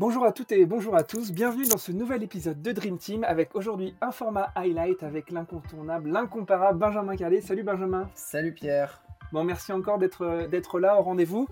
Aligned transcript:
Bonjour 0.00 0.24
à 0.24 0.32
toutes 0.32 0.50
et 0.52 0.64
bonjour 0.64 0.96
à 0.96 1.02
tous, 1.02 1.30
bienvenue 1.30 1.66
dans 1.66 1.76
ce 1.76 1.92
nouvel 1.92 2.22
épisode 2.22 2.62
de 2.62 2.72
Dream 2.72 2.96
Team 2.96 3.22
avec 3.22 3.54
aujourd'hui 3.54 3.94
un 4.00 4.12
format 4.12 4.50
highlight 4.54 5.02
avec 5.02 5.30
l'incontournable, 5.30 6.08
l'incomparable 6.08 6.78
Benjamin 6.78 7.16
Calais. 7.16 7.42
Salut 7.42 7.64
Benjamin. 7.64 8.08
Salut 8.14 8.54
Pierre. 8.54 9.02
Bon, 9.32 9.44
merci 9.44 9.72
encore 9.72 9.98
d'être 9.98 10.80
là 10.80 10.98
au 10.98 11.02
rendez-vous. 11.02 11.46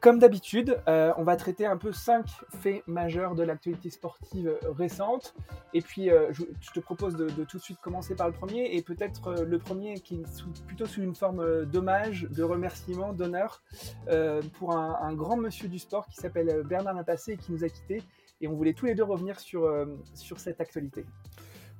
Comme 0.00 0.18
d'habitude, 0.18 0.80
euh, 0.88 1.12
on 1.18 1.24
va 1.24 1.36
traiter 1.36 1.66
un 1.66 1.76
peu 1.76 1.92
cinq 1.92 2.26
faits 2.60 2.82
majeurs 2.86 3.34
de 3.34 3.42
l'actualité 3.42 3.90
sportive 3.90 4.56
récente. 4.62 5.34
Et 5.74 5.82
puis, 5.82 6.10
euh, 6.10 6.32
je, 6.32 6.44
te 6.72 6.80
propose 6.80 7.16
de, 7.16 7.44
tout 7.44 7.58
de 7.58 7.62
suite 7.62 7.78
commencer 7.82 8.14
par 8.14 8.28
le 8.28 8.32
premier, 8.32 8.74
et 8.74 8.80
peut-être 8.80 9.28
euh, 9.28 9.44
le 9.44 9.58
premier 9.58 10.00
qui 10.00 10.22
est 10.22 10.64
plutôt 10.66 10.86
sous 10.86 11.02
une 11.02 11.14
forme 11.14 11.66
d'hommage, 11.66 12.26
de 12.30 12.42
remerciement, 12.42 13.12
d'honneur, 13.12 13.62
pour 14.54 14.76
un, 14.76 15.12
grand 15.14 15.36
monsieur 15.36 15.68
du 15.68 15.78
sport 15.78 16.06
qui 16.06 16.16
s'appelle 16.16 16.62
Bernard 16.64 16.94
Lapassé 16.94 17.32
et 17.32 17.36
qui 17.36 17.52
nous 17.52 17.64
a 17.64 17.68
quittés. 17.68 18.02
Et 18.40 18.48
on 18.48 18.54
voulait 18.54 18.72
tous 18.72 18.86
les 18.86 18.94
deux 18.94 19.04
revenir 19.04 19.38
sur, 19.40 19.68
sur 20.14 20.38
cette 20.38 20.60
actualité. 20.60 21.04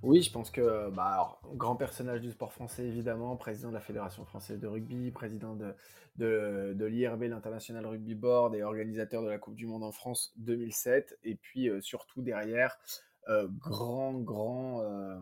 Oui, 0.03 0.23
je 0.23 0.31
pense 0.31 0.51
que 0.53 0.91
bah, 0.91 1.41
grand 1.55 1.75
personnage 1.75 2.21
du 2.21 2.31
sport 2.31 2.53
français 2.53 2.85
évidemment, 2.87 3.37
président 3.37 3.71
de 3.71 3.75
la 3.75 3.81
Fédération 3.81 4.25
française 4.25 4.61
de 4.61 4.69
rugby, 4.69 5.11
président 5.11 5.57
de, 5.57 5.75
de, 6.19 6.85
l'IRB, 6.85 7.23
l'International 7.23 7.85
Rugby 7.85 8.15
Board 8.15 8.55
et 8.55 8.63
organisateur 8.63 9.23
de 9.23 9.29
la 9.29 9.39
Coupe 9.39 9.57
du 9.57 9.67
Monde 9.67 9.83
en 9.83 9.91
France 9.91 10.33
2007, 10.37 11.19
et 11.25 11.35
puis 11.35 11.69
euh, 11.69 11.81
surtout 11.81 12.23
derrière, 12.23 12.79
euh, 13.29 13.49
grand 13.59 14.15
grand 14.15 14.83
euh, 14.83 15.19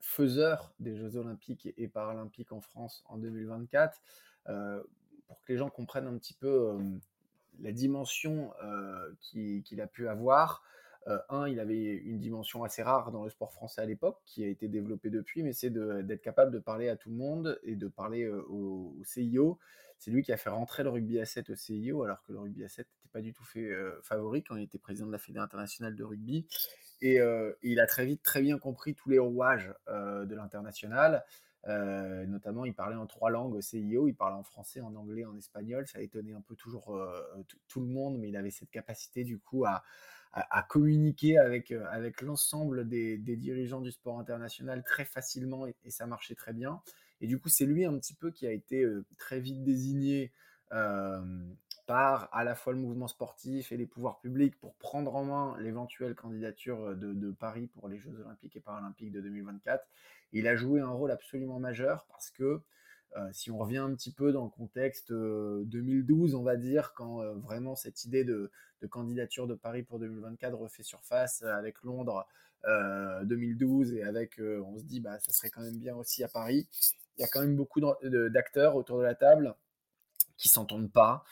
faiseur 0.00 0.72
des 0.80 0.94
Jeux 0.94 1.16
Olympiques 1.16 1.68
et, 1.76 1.88
Paralympiques 1.88 2.52
en 2.52 2.60
France 2.60 3.04
en 3.08 3.16
2024, 3.16 4.00
pour 5.26 5.42
que 5.42 5.52
les 5.52 5.58
gens 5.58 5.68
comprennent 5.68 6.06
un 6.06 6.16
petit 6.16 6.32
peu 6.32 6.78
la 7.60 7.72
dimension 7.72 8.50
qu'il 9.20 9.80
a 9.82 9.86
pu 9.86 10.08
avoir. 10.08 10.62
Euh, 11.08 11.18
un, 11.30 11.48
il 11.48 11.58
avait 11.58 11.76
une 11.76 12.18
dimension 12.18 12.64
assez 12.64 12.82
rare 12.82 13.10
dans 13.12 13.24
le 13.24 13.30
sport 13.30 13.52
français 13.52 13.80
à 13.80 13.86
l'époque, 13.86 14.20
qui 14.26 14.44
a 14.44 14.46
été 14.46 14.68
développée 14.68 15.10
depuis, 15.10 15.42
mais 15.42 15.52
c'est 15.52 15.70
d'être 15.70 16.22
capable 16.22 16.52
de 16.52 16.58
parler 16.58 16.88
à 16.88 16.96
tout 16.96 17.08
le 17.08 17.16
monde 17.16 17.58
et 17.62 17.76
de 17.76 17.88
parler 17.88 18.24
euh, 18.24 18.44
au, 18.48 18.94
CIO. 19.04 19.58
C'est 19.98 20.10
lui 20.10 20.22
qui 20.22 20.32
a 20.32 20.36
fait 20.36 20.50
rentrer 20.50 20.82
le 20.82 20.90
rugby 20.90 21.18
à 21.18 21.24
7 21.24 21.50
au 21.50 21.56
CIO, 21.56 22.02
alors 22.04 22.22
que 22.24 22.32
le 22.32 22.40
rugby 22.40 22.62
à 22.64 22.68
7 22.68 22.86
n'était 22.86 23.12
pas 23.12 23.20
du 23.22 23.32
tout 23.32 23.44
fait 23.44 23.64
euh, 23.64 23.98
favori 24.02 24.42
quand 24.42 24.56
il 24.56 24.64
était 24.64 24.78
président 24.78 25.06
de 25.06 25.12
la 25.12 25.18
Fédération 25.18 25.46
internationale 25.46 25.96
de 25.96 26.04
rugby. 26.04 26.46
Et, 27.00 27.20
il 27.62 27.80
a 27.80 27.86
très 27.86 28.04
vite 28.04 28.22
très 28.24 28.42
bien 28.42 28.58
compris 28.58 28.94
tous 28.94 29.08
les 29.08 29.20
rouages 29.20 29.72
de 29.86 30.34
l'international. 30.34 31.24
notamment, 31.64 32.64
il 32.64 32.74
parlait 32.74 32.96
en 32.96 33.06
trois 33.06 33.30
langues 33.30 33.54
au 33.54 33.60
CIO. 33.60 34.08
Il 34.08 34.14
parlait 34.14 34.34
en 34.34 34.42
français, 34.42 34.80
en 34.80 34.92
anglais, 34.96 35.24
en 35.24 35.36
espagnol. 35.36 35.86
Ça 35.86 35.98
a 35.98 36.00
étonné 36.00 36.32
un 36.32 36.40
peu 36.40 36.56
toujours 36.56 37.00
tout 37.68 37.80
le 37.80 37.86
monde, 37.86 38.18
mais 38.18 38.30
il 38.30 38.36
avait 38.36 38.50
cette 38.50 38.70
capacité 38.70 39.22
du 39.22 39.38
coup 39.38 39.64
à, 39.64 39.84
à, 40.32 40.62
communiquer 40.62 41.38
avec, 41.38 41.70
euh, 41.70 41.84
avec 41.90 42.20
l'ensemble 42.20 42.88
des, 42.88 43.18
dirigeants 43.18 43.80
du 43.80 43.90
sport 43.90 44.18
international 44.18 44.82
très 44.84 45.04
facilement 45.04 45.66
et, 45.66 45.74
ça 45.88 46.06
marchait 46.06 46.34
très 46.34 46.52
bien. 46.52 46.80
Et 47.20 47.26
du 47.26 47.38
coup, 47.40 47.48
c'est 47.48 47.66
lui 47.66 47.84
un 47.84 47.98
petit 47.98 48.14
peu 48.14 48.30
qui 48.30 48.46
a 48.46 48.52
été 48.52 48.82
euh, 48.82 49.04
très 49.16 49.40
vite 49.40 49.64
désigné 49.64 50.32
euh, 50.72 51.20
par 51.86 52.28
à 52.32 52.44
la 52.44 52.54
fois 52.54 52.74
le 52.74 52.78
mouvement 52.78 53.08
sportif 53.08 53.72
et 53.72 53.76
les 53.76 53.86
pouvoirs 53.86 54.20
publics 54.20 54.58
pour 54.60 54.74
prendre 54.74 55.16
en 55.16 55.24
main 55.24 55.56
l'éventuelle 55.58 56.14
candidature 56.14 56.94
de, 56.94 57.30
Paris 57.32 57.66
pour 57.68 57.88
les 57.88 57.98
Jeux 57.98 58.20
olympiques 58.20 58.56
et 58.56 58.60
paralympiques 58.60 59.10
de 59.10 59.22
2024. 59.22 59.82
Il 60.32 60.46
a 60.46 60.54
joué 60.54 60.80
un 60.80 60.90
rôle 60.90 61.10
absolument 61.10 61.58
majeur 61.58 62.04
parce 62.10 62.30
que 62.30 62.60
euh, 63.16 63.28
si 63.32 63.50
on 63.50 63.58
revient 63.58 63.78
un 63.78 63.94
petit 63.94 64.12
peu 64.12 64.32
dans 64.32 64.44
le 64.44 64.50
contexte 64.50 65.12
2012, 65.12 66.34
euh, 66.34 66.36
on 66.36 66.42
va 66.42 66.56
dire, 66.56 66.92
quand 66.94 67.22
euh, 67.22 67.34
vraiment 67.34 67.74
cette 67.74 68.04
idée 68.04 68.24
de, 68.24 68.50
candidature 68.90 69.46
de 69.46 69.54
Paris 69.54 69.82
pour 69.82 69.98
2024 69.98 70.56
refait 70.56 70.84
surface 70.84 71.42
avec 71.42 71.82
Londres 71.82 72.26
2012 73.24 73.94
et 73.94 74.02
avec, 74.02 74.40
on 74.40 74.78
se 74.78 74.84
dit, 74.84 75.00
bah, 75.00 75.18
ça 75.18 75.32
serait 75.32 75.50
quand 75.50 75.62
même 75.62 75.78
bien 75.78 75.96
aussi 75.96 76.22
à 76.22 76.28
Paris. 76.28 76.68
Il 77.16 77.22
y 77.22 77.24
a 77.24 77.28
quand 77.28 77.40
même 77.40 77.56
beaucoup 77.56 77.80
d'acteurs 77.80 78.76
autour 78.76 78.98
de 78.98 79.02
la 79.02 79.16
table 79.16 79.56
qui 80.36 80.48
s'entendent 80.48 80.92
pas, 80.92 81.24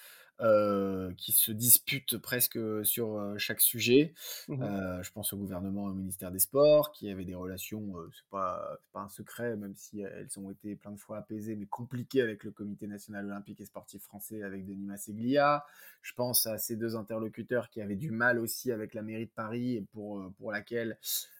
euh, 0.42 1.14
qui 1.16 1.32
se 1.32 1.50
disputent 1.50 2.18
presque 2.18 2.58
sur 2.84 3.18
euh, 3.18 3.38
chaque 3.38 3.62
sujet. 3.62 4.12
Mmh 4.48 4.62
euh, 4.62 5.02
je 5.02 5.10
pense 5.10 5.32
au 5.32 5.38
gouvernement, 5.38 5.84
au 5.84 5.94
ministère 5.94 6.30
des 6.30 6.40
Sports, 6.40 6.92
qui 6.92 7.08
avait 7.08 7.24
des 7.24 7.34
relations, 7.34 7.94
c'est 8.14 8.28
pas, 8.28 8.78
pas 8.92 9.00
un 9.00 9.08
secret, 9.08 9.56
même 9.56 9.74
si 9.76 10.02
elles 10.02 10.28
ont 10.38 10.50
été 10.50 10.76
plein 10.76 10.90
de 10.90 10.98
fois 10.98 11.16
apaisées, 11.16 11.56
mais 11.56 11.64
compliquées 11.64 12.20
avec 12.20 12.44
le 12.44 12.50
Comité 12.50 12.86
national 12.86 13.24
olympique 13.24 13.62
et 13.62 13.64
sportif 13.64 14.02
français, 14.02 14.42
avec 14.42 14.66
Denis 14.66 14.84
Masseglia. 14.84 15.64
Je 16.02 16.12
pense 16.12 16.46
à 16.46 16.58
ces 16.58 16.76
deux 16.76 16.96
interlocuteurs 16.96 17.70
qui 17.70 17.80
avaient 17.80 17.96
du 17.96 18.10
mal 18.10 18.38
aussi 18.38 18.70
avec 18.72 18.92
la 18.92 19.00
mairie 19.00 19.26
de 19.26 19.30
Paris, 19.30 19.86
pour, 19.94 20.30
pour 20.38 20.52
laquelle 20.52 20.98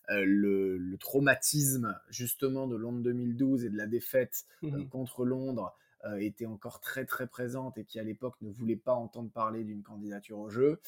le, 0.09 0.78
le, 0.78 0.97
traumatisme 0.97 1.99
justement 2.09 2.67
de 2.67 2.77
Londres 2.77 3.03
2012 3.03 3.65
et 3.65 3.69
de 3.69 3.77
la 3.77 3.87
défaite 3.87 4.47
mmh 4.63 4.84
contre 4.87 5.27
Londres 5.27 5.75
euh, 5.75 5.86
était 6.21 6.47
encore 6.47 6.81
très 6.81 7.05
très 7.05 7.27
présente 7.27 7.78
et 7.78 7.84
qui 7.84 7.99
à 7.99 8.03
l'époque 8.03 8.37
ne 8.43 8.50
voulait 8.50 8.77
pas 8.77 8.94
entendre 8.94 9.31
parler 9.31 9.65
d'une 9.65 9.83
candidature 9.83 10.39
au 10.39 10.50
jeu. 10.50 10.81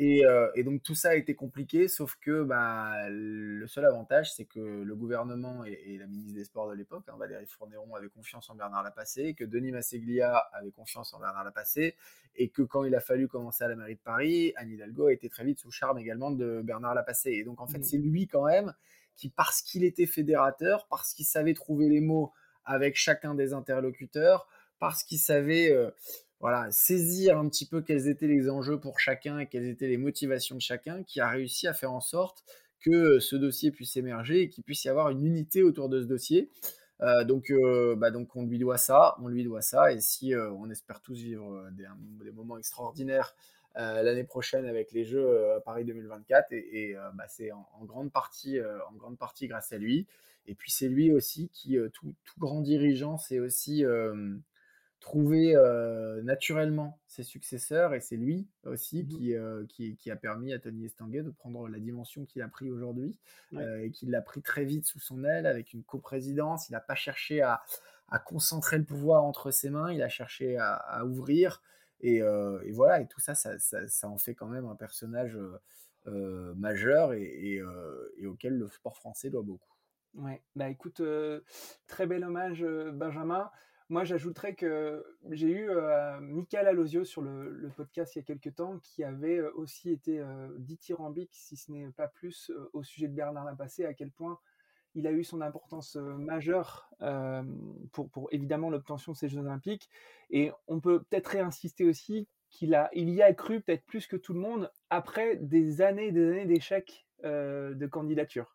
Euh, 0.00 0.50
et, 0.56 0.64
donc 0.64 0.82
tout 0.82 0.96
ça 0.96 1.10
a 1.10 1.14
été 1.14 1.36
compliqué, 1.36 1.86
sauf 1.86 2.16
que 2.20 2.42
bah, 2.42 3.08
le 3.10 3.64
seul 3.68 3.84
avantage, 3.84 4.34
c'est 4.34 4.44
que 4.44 4.58
le 4.58 4.96
gouvernement 4.96 5.64
et, 5.64 5.96
la 5.98 6.06
ministre 6.06 6.34
des 6.34 6.44
Sports 6.44 6.68
de 6.68 6.74
l'époque, 6.74 7.04
hein, 7.08 7.14
Valérie 7.16 7.46
Fournéron, 7.46 7.94
avait 7.94 8.08
confiance 8.08 8.50
en 8.50 8.56
Bernard 8.56 8.82
Lapassé, 8.82 9.34
que 9.34 9.44
Denis 9.44 9.70
Masseglia 9.70 10.36
avait 10.52 10.72
confiance 10.72 11.14
en 11.14 11.20
Bernard 11.20 11.44
Lapassé, 11.44 11.94
et 12.34 12.48
que 12.48 12.62
quand 12.62 12.82
il 12.84 12.94
a 12.96 13.00
fallu 13.00 13.28
commencer 13.28 13.62
à 13.62 13.68
la 13.68 13.76
mairie 13.76 13.94
de 13.94 14.00
Paris, 14.00 14.52
Anne 14.56 14.72
Hidalgo 14.72 15.06
a 15.06 15.12
été 15.12 15.28
très 15.28 15.44
vite 15.44 15.60
sous 15.60 15.70
charme 15.70 15.98
également 15.98 16.32
de 16.32 16.60
Bernard 16.64 16.94
Lapassé. 16.94 17.30
Et 17.30 17.44
donc 17.44 17.60
en 17.60 17.68
fait, 17.68 17.78
mmh. 17.78 17.84
c'est 17.84 17.98
lui 17.98 18.26
quand 18.26 18.46
même 18.46 18.74
qui, 19.14 19.28
parce 19.28 19.62
qu'il 19.62 19.84
était 19.84 20.06
fédérateur, 20.06 20.88
parce 20.88 21.14
qu'il 21.14 21.24
savait 21.24 21.54
trouver 21.54 21.88
les 21.88 22.00
mots 22.00 22.32
avec 22.64 22.96
chacun 22.96 23.34
des 23.34 23.52
interlocuteurs 23.52 24.46
parce 24.78 25.04
qu'il 25.04 25.18
savait 25.18 25.72
euh, 25.72 25.90
voilà, 26.40 26.70
saisir 26.70 27.38
un 27.38 27.48
petit 27.48 27.66
peu 27.66 27.80
quels 27.80 28.08
étaient 28.08 28.26
les 28.26 28.50
enjeux 28.50 28.78
pour 28.78 29.00
chacun 29.00 29.38
et 29.38 29.46
quelles 29.46 29.66
étaient 29.66 29.88
les 29.88 29.96
motivations 29.96 30.56
de 30.56 30.60
chacun, 30.60 31.02
qui 31.04 31.20
a 31.20 31.28
réussi 31.28 31.66
à 31.66 31.72
faire 31.72 31.92
en 31.92 32.00
sorte 32.00 32.44
que 32.80 32.90
euh, 32.90 33.20
ce 33.20 33.36
dossier 33.36 33.70
puisse 33.70 33.96
émerger 33.96 34.42
et 34.42 34.48
qu'il 34.48 34.64
puisse 34.64 34.84
y 34.84 34.88
avoir 34.88 35.10
une 35.10 35.24
unité 35.24 35.62
autour 35.62 35.88
de 35.88 36.02
ce 36.02 36.06
dossier. 36.06 36.50
Euh, 37.00 37.24
donc, 37.24 37.52
bah 37.96 38.10
donc 38.10 38.36
on 38.36 38.44
lui 38.44 38.58
doit 38.58 38.78
ça, 38.78 39.16
on 39.20 39.28
lui 39.28 39.42
doit 39.42 39.62
ça, 39.62 39.92
et 39.92 40.00
si 40.00 40.34
on 40.34 40.70
espère 40.70 41.00
tous 41.00 41.18
vivre 41.18 41.68
des, 41.72 42.30
moments 42.30 42.56
extraordinaires 42.56 43.34
l'année 43.74 44.24
prochaine 44.24 44.66
avec 44.66 44.92
les 44.92 45.04
Jeux 45.04 45.52
à 45.54 45.60
Paris 45.60 45.84
2024, 45.84 46.52
et, 46.52 46.94
bah 47.14 47.24
c'est 47.28 47.50
en, 47.52 47.84
grande 47.84 48.12
partie, 48.12 48.58
en 48.60 48.94
grande 48.94 49.18
partie 49.18 49.48
grâce 49.48 49.72
à 49.72 49.78
lui. 49.78 50.06
Et 50.46 50.54
puis 50.54 50.70
c'est 50.70 50.88
lui 50.88 51.12
aussi 51.12 51.48
qui, 51.50 51.78
euh, 51.78 51.88
tout, 51.88 52.14
grand 52.38 52.60
dirigeant, 52.60 53.16
c'est 53.16 53.40
aussi 53.40 53.84
euh, 53.84 54.36
trouver 55.00 55.54
euh, 55.56 56.22
naturellement 56.22 57.00
ses 57.06 57.22
successeurs. 57.22 57.94
Et 57.94 58.00
c'est 58.00 58.16
lui 58.16 58.46
aussi 58.64 59.04
mmh 59.04 59.66
qui, 59.68 59.96
qui, 59.96 60.10
a 60.10 60.16
permis 60.16 60.52
à 60.52 60.58
Tony 60.58 60.84
Estanguet 60.84 61.22
de 61.22 61.30
prendre 61.30 61.68
la 61.68 61.78
dimension 61.78 62.24
qu'il 62.26 62.42
a 62.42 62.48
pris 62.48 62.70
aujourd'hui 62.70 63.18
et 63.52 63.90
qu'il 63.90 64.10
l'a 64.10 64.22
pris 64.22 64.42
très 64.42 64.64
vite 64.64 64.86
sous 64.86 65.00
son 65.00 65.24
aile 65.24 65.46
avec 65.46 65.72
une 65.72 65.82
coprésidence. 65.82 66.68
Il 66.68 66.72
n'a 66.72 66.80
pas 66.80 66.94
cherché 66.94 67.40
à, 67.42 67.62
concentrer 68.26 68.78
le 68.78 68.84
pouvoir 68.84 69.24
entre 69.24 69.50
ses 69.50 69.70
mains, 69.70 69.92
il 69.92 70.02
a 70.02 70.08
cherché 70.08 70.56
à, 70.58 71.04
ouvrir. 71.04 71.62
Et, 72.06 72.20
voilà, 72.72 73.00
et 73.00 73.06
tout 73.06 73.20
ça 73.20 73.34
ça, 73.34 73.58
ça 73.58 74.08
en 74.08 74.18
fait 74.18 74.34
quand 74.34 74.46
même 74.46 74.66
un 74.66 74.76
personnage 74.76 75.38
majeur 76.06 77.14
et, 77.14 77.62
auquel 78.26 78.58
le 78.58 78.68
sport 78.68 78.96
français 78.96 79.30
doit 79.30 79.42
beaucoup. 79.42 79.72
Ouais, 80.14 80.42
bah 80.54 80.68
écoute, 80.68 81.02
très 81.86 82.06
bel 82.06 82.24
hommage, 82.24 82.64
Benjamin. 82.92 83.50
Moi, 83.88 84.04
j'ajouterais 84.04 84.54
que 84.54 85.04
j'ai 85.30 85.50
eu 85.50 85.70
Michael 86.20 86.68
Alosio 86.68 87.04
sur 87.04 87.22
le, 87.22 87.70
podcast 87.74 88.14
il 88.14 88.18
y 88.18 88.22
a 88.22 88.24
quelques 88.24 88.54
temps 88.54 88.78
qui 88.80 89.02
avait 89.02 89.40
aussi 89.40 89.90
été 89.90 90.22
dithyrambique, 90.58 91.32
si 91.32 91.56
ce 91.56 91.72
n'est 91.72 91.90
pas 91.90 92.08
plus, 92.08 92.52
au 92.74 92.82
sujet 92.82 93.08
de 93.08 93.14
Bernard 93.14 93.46
Lapassé, 93.46 93.86
à 93.86 93.94
quel 93.94 94.10
point 94.10 94.38
il 94.94 95.06
a 95.06 95.12
eu 95.12 95.24
son 95.24 95.40
importance 95.40 95.96
majeure 95.96 96.90
pour, 97.92 98.08
pour, 98.10 98.28
évidemment 98.32 98.70
l'obtention 98.70 99.12
de 99.12 99.16
ces 99.16 99.28
Jeux 99.28 99.40
Olympiques. 99.40 99.88
Et 100.30 100.52
on 100.68 100.80
peut 100.80 101.02
peut-être 101.02 101.28
réinsister 101.28 101.84
aussi 101.84 102.28
qu'il 102.50 102.74
a, 102.74 102.90
il 102.92 103.10
y 103.10 103.22
a 103.22 103.32
cru 103.34 103.60
peut-être 103.60 103.84
plus 103.84 104.06
que 104.06 104.16
tout 104.16 104.32
le 104.32 104.40
monde 104.40 104.70
après 104.90 105.36
des 105.36 105.82
années 105.82 106.06
et 106.06 106.12
des 106.12 106.30
années 106.30 106.46
d'échecs 106.46 107.06
de 107.22 107.86
candidature 107.86 108.54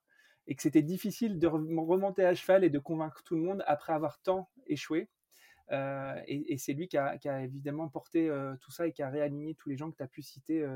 et 0.50 0.56
que 0.56 0.64
c'était 0.64 0.82
difficile 0.82 1.38
de 1.38 1.48
remonter 1.48 2.26
à 2.26 2.34
cheval 2.34 2.64
et 2.64 2.72
de 2.72 2.80
convaincre 2.80 3.22
tout 3.24 3.36
le 3.36 3.42
monde 3.42 3.64
après 3.68 3.94
avoir 3.94 4.20
tant 4.20 4.50
échoué. 4.66 5.08
Euh, 5.72 6.20
et, 6.26 6.58
c'est 6.58 6.74
lui 6.74 6.88
qui 6.88 6.98
a, 6.98 7.44
évidemment 7.44 7.88
porté 7.88 8.28
euh, 8.28 8.56
tout 8.60 8.72
ça 8.72 8.88
et 8.88 8.92
qui 8.92 9.04
a 9.04 9.10
réaligné 9.12 9.54
tous 9.54 9.70
les 9.70 9.78
gens 9.78 9.92
que 9.92 9.98
tu 9.98 10.02
as 10.02 10.08
pu 10.08 10.24
citer 10.24 10.68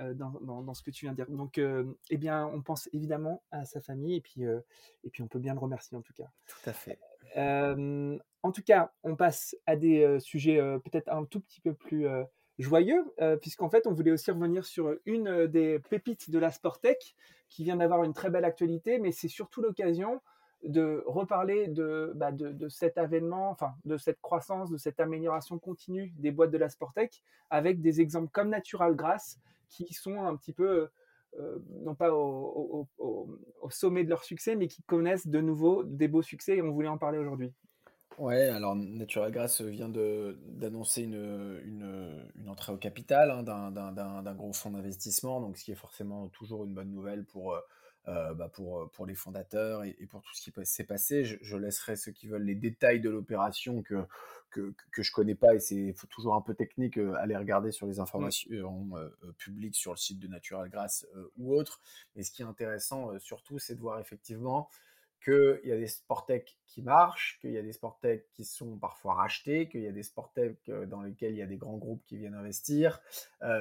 euh, 0.00 0.14
dans, 0.14 0.74
ce 0.74 0.82
que 0.82 0.90
tu 0.90 1.04
viens 1.04 1.12
de 1.12 1.16
dire. 1.16 1.30
Donc, 1.30 1.58
eh 1.58 2.16
bien, 2.16 2.46
on 2.46 2.62
pense 2.62 2.88
évidemment 2.92 3.42
à 3.50 3.64
sa 3.64 3.80
famille 3.80 4.16
et 4.16 4.20
puis, 4.20 4.42
et 4.42 5.10
puis 5.10 5.22
on 5.22 5.28
peut 5.28 5.38
bien 5.38 5.54
le 5.54 5.60
remercier 5.60 5.96
en 5.96 6.02
tout 6.02 6.14
cas. 6.14 6.30
Tout 6.46 6.70
à 6.70 6.72
fait. 6.72 6.98
en 7.36 8.52
tout 8.52 8.62
cas, 8.62 8.92
on 9.02 9.16
passe 9.16 9.56
à 9.66 9.76
des 9.76 10.18
sujets 10.20 10.58
peut-être 10.84 11.08
un 11.10 11.24
tout 11.24 11.40
petit 11.40 11.60
peu 11.60 11.74
plus 11.74 12.06
joyeux, 12.58 13.04
puisqu'en 13.40 13.68
fait, 13.68 13.86
on 13.86 13.92
voulait 13.92 14.12
aussi 14.12 14.30
revenir 14.30 14.64
sur 14.64 14.94
une 15.06 15.46
des 15.46 15.78
pépites 15.78 16.30
de 16.30 16.38
la 16.38 16.50
Sportec 16.50 17.14
qui 17.48 17.64
vient 17.64 17.76
d'avoir 17.76 18.04
une 18.04 18.14
très 18.14 18.30
belle 18.30 18.44
actualité, 18.44 18.98
mais 18.98 19.12
c'est 19.12 19.28
surtout 19.28 19.62
l'occasion 19.62 20.20
de 20.64 21.02
reparler 21.06 21.68
bah, 22.14 22.32
de, 22.32 22.52
de, 22.52 22.68
cet 22.68 22.98
avènement, 22.98 23.50
enfin 23.50 23.74
de 23.84 23.96
cette 23.96 24.20
croissance, 24.20 24.70
de 24.70 24.76
cette 24.76 24.98
amélioration 24.98 25.58
continue 25.58 26.12
des 26.16 26.30
boîtes 26.30 26.50
de 26.50 26.58
la 26.58 26.68
Sportec, 26.68 27.22
avec 27.50 27.80
des 27.80 28.00
exemples 28.00 28.30
comme 28.32 28.48
Natural 28.48 28.94
Grass 28.94 29.38
qui 29.82 29.94
sont 29.94 30.22
un 30.22 30.36
petit 30.36 30.52
peu, 30.52 30.88
euh, 31.38 31.58
non 31.82 31.94
pas 31.94 32.12
au, 32.12 32.88
sommet 33.70 34.04
de 34.04 34.10
leur 34.10 34.24
succès, 34.24 34.56
mais 34.56 34.68
qui 34.68 34.82
connaissent 34.82 35.26
de 35.26 35.40
nouveau 35.40 35.82
des 35.84 36.08
beaux 36.08 36.22
succès 36.22 36.56
et 36.56 36.62
on 36.62 36.70
voulait 36.70 36.88
en 36.88 36.98
parler 36.98 37.18
aujourd'hui. 37.18 37.52
Ouais, 38.18 38.48
alors 38.48 38.76
Natural 38.76 39.32
Grass 39.32 39.60
vient 39.60 39.88
d'annoncer 39.88 41.02
une, 41.02 41.60
une, 41.64 42.48
entrée 42.48 42.72
au 42.72 42.76
capital 42.76 43.30
hein, 43.30 43.42
d'un 43.42 44.34
gros 44.34 44.52
fonds 44.52 44.70
d'investissement, 44.70 45.40
donc 45.40 45.56
ce 45.56 45.64
qui 45.64 45.72
est 45.72 45.76
forcément 45.76 46.28
toujours 46.28 46.64
une 46.64 46.74
bonne 46.74 46.92
nouvelle 46.92 47.24
pour, 47.24 47.54
euh, 47.54 47.60
euh, 48.06 48.34
bah, 48.34 48.50
pour, 48.52 48.80
euh, 48.80 48.90
pour 48.92 49.06
les 49.06 49.14
fondateurs 49.14 49.82
et, 49.82 49.94
pour 50.10 50.20
tout 50.20 50.34
ce 50.34 50.42
qui 50.42 50.52
s'est 50.64 50.84
passé. 50.84 51.24
Je, 51.24 51.56
laisserai 51.56 51.96
ceux 51.96 52.12
qui 52.12 52.28
veulent 52.28 52.44
les 52.44 52.54
détails 52.54 53.00
de 53.00 53.08
l'opération 53.08 53.82
que, 53.82 54.04
que, 54.54 54.74
que 54.92 55.02
je 55.02 55.12
connais 55.12 55.34
pas 55.34 55.54
et 55.54 55.58
c'est 55.58 55.94
toujours 56.08 56.34
un 56.34 56.40
peu 56.40 56.54
technique 56.54 56.96
euh, 56.98 57.14
aller 57.14 57.36
regarder 57.36 57.72
sur 57.72 57.86
les 57.86 57.98
mmh. 57.98 58.00
informations 58.00 58.90
publiques 59.38 59.74
sur 59.74 59.92
le 59.92 59.96
site 59.96 60.20
de 60.20 60.28
Natural 60.28 60.68
Grass 60.70 61.06
ou 61.36 61.54
autre. 61.54 61.80
Mais 62.14 62.22
ce 62.22 62.30
qui 62.30 62.42
est 62.42 62.46
intéressant 62.46 63.18
surtout, 63.18 63.58
c'est 63.58 63.74
de 63.74 63.80
voir 63.80 63.98
effectivement 63.98 64.68
qu'il 65.24 65.60
y 65.64 65.72
a 65.72 65.76
des 65.76 65.86
sporttech 65.86 66.58
qui 66.66 66.82
marchent, 66.82 67.38
qu'il 67.40 67.50
y 67.50 67.58
a 67.58 67.62
des 67.62 67.72
sporttech 67.72 68.28
qui 68.32 68.44
sont 68.44 68.76
parfois 68.78 69.14
rachetés, 69.14 69.68
qu'il 69.68 69.80
y 69.80 69.88
a 69.88 69.92
des 69.92 70.02
sporttech 70.02 70.70
dans 70.88 71.02
lesquels 71.02 71.32
il 71.32 71.38
y 71.38 71.42
a 71.42 71.46
des 71.46 71.56
grands 71.56 71.78
groupes 71.78 72.04
qui 72.06 72.18
viennent 72.18 72.34
investir, 72.34 73.00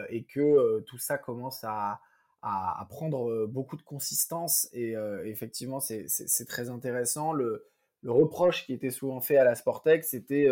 et 0.10 0.24
que 0.26 0.82
tout 0.82 0.98
ça 0.98 1.18
commence 1.18 1.64
à, 1.64 2.02
à, 2.42 2.86
prendre 2.90 3.46
beaucoup 3.46 3.78
de 3.78 3.82
consistance 3.82 4.68
et 4.74 4.96
effectivement 5.24 5.80
c'est 5.80 6.46
très 6.48 6.70
intéressant. 6.70 7.32
Le, 7.32 7.66
reproche 8.06 8.66
qui 8.66 8.74
était 8.74 8.90
souvent 8.90 9.22
fait 9.22 9.38
à 9.38 9.44
la 9.44 9.56
Sportec, 9.56 10.04
c'était 10.04 10.48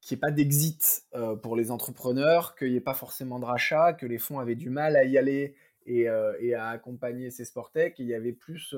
qu'il 0.00 0.14
n'y 0.14 0.18
ait 0.18 0.20
pas 0.20 0.30
d'exit 0.30 1.06
pour 1.42 1.56
les 1.56 1.70
entrepreneurs, 1.70 2.54
qu'il 2.56 2.70
n'y 2.70 2.76
ait 2.76 2.80
pas 2.80 2.94
forcément 2.94 3.38
de 3.38 3.44
rachat, 3.44 3.92
que 3.92 4.06
les 4.06 4.18
fonds 4.18 4.38
avaient 4.38 4.54
du 4.54 4.70
mal 4.70 4.96
à 4.96 5.04
y 5.04 5.18
aller 5.18 5.54
et, 5.86 6.08
à 6.08 6.68
accompagner 6.68 7.30
ces 7.30 7.44
Sportec. 7.44 7.98
Il 7.98 8.06
y 8.06 8.14
avait 8.14 8.32
plus, 8.32 8.74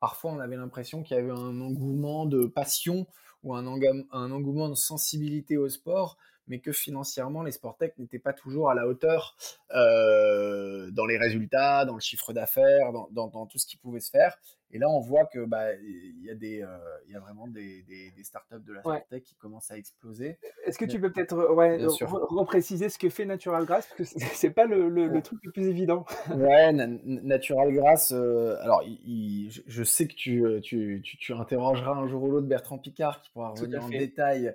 parfois 0.00 0.32
on 0.32 0.40
avait 0.40 0.56
l'impression 0.56 1.02
qu'il 1.02 1.16
y 1.16 1.20
avait 1.20 1.30
un 1.30 1.60
engouement 1.60 2.26
de 2.26 2.46
passion 2.46 3.06
ou 3.42 3.54
un 3.54 3.66
engouement 3.66 4.68
de 4.68 4.74
sensibilité 4.74 5.56
au 5.56 5.68
sport 5.68 6.16
mais 6.46 6.60
que 6.60 6.72
financièrement, 6.72 7.42
les 7.42 7.52
Sportec 7.52 7.98
n'étaient 7.98 8.18
pas 8.18 8.32
toujours 8.32 8.70
à 8.70 8.74
la 8.74 8.86
hauteur 8.86 9.36
euh, 9.74 10.90
dans 10.90 11.06
les 11.06 11.18
résultats, 11.18 11.84
dans 11.84 11.94
le 11.94 12.00
chiffre 12.00 12.32
d'affaires, 12.32 12.92
dans, 13.10 13.46
tout 13.46 13.58
ce 13.58 13.66
qui 13.66 13.76
pouvait 13.76 14.00
se 14.00 14.10
faire. 14.10 14.36
Et 14.70 14.78
là, 14.78 14.88
on 14.90 14.98
voit 14.98 15.24
que 15.26 15.44
bah, 15.44 15.72
y 15.74 16.30
a 16.30 16.34
des, 16.34 16.62
euh, 16.62 16.66
y 17.08 17.14
a 17.14 17.20
vraiment 17.20 17.46
des, 17.46 17.82
des, 17.82 18.24
startups 18.24 18.64
de 18.66 18.72
la 18.72 18.80
Sportec 18.80 19.22
qui 19.22 19.36
commencent 19.36 19.70
à 19.70 19.78
exploser. 19.78 20.36
Est-ce 20.66 20.78
que 20.78 20.84
tu 20.84 21.00
peux 21.00 21.12
peut-être 21.12 21.54
ouais, 21.54 21.78
repréciser 21.84 22.88
ce 22.88 22.98
que 22.98 23.08
fait 23.08 23.24
Natural 23.24 23.64
Grass? 23.66 23.88
Parce 23.96 24.12
que 24.12 24.20
c'est 24.20 24.50
pas 24.50 24.64
le, 24.66 24.88
le, 24.88 25.22
truc 25.22 25.38
le 25.44 25.52
plus 25.52 25.68
évident. 25.68 26.04
ouais, 26.34 26.72
Natural 26.72 27.72
Grass. 27.72 28.12
Euh, 28.12 28.56
alors, 28.62 28.82
je 28.84 29.84
sais 29.84 30.08
que 30.08 30.14
tu, 30.14 30.42
tu, 30.62 31.00
tu, 31.04 31.18
tu, 31.18 31.32
interrogeras 31.32 31.92
un 31.92 32.08
jour 32.08 32.24
ou 32.24 32.30
l'autre 32.32 32.48
Bertrand 32.48 32.78
Picard 32.78 33.20
qui 33.20 33.30
pourra 33.30 33.50
revenir 33.50 33.84
en 33.84 33.88
détail 33.88 34.48
euh, 34.48 34.52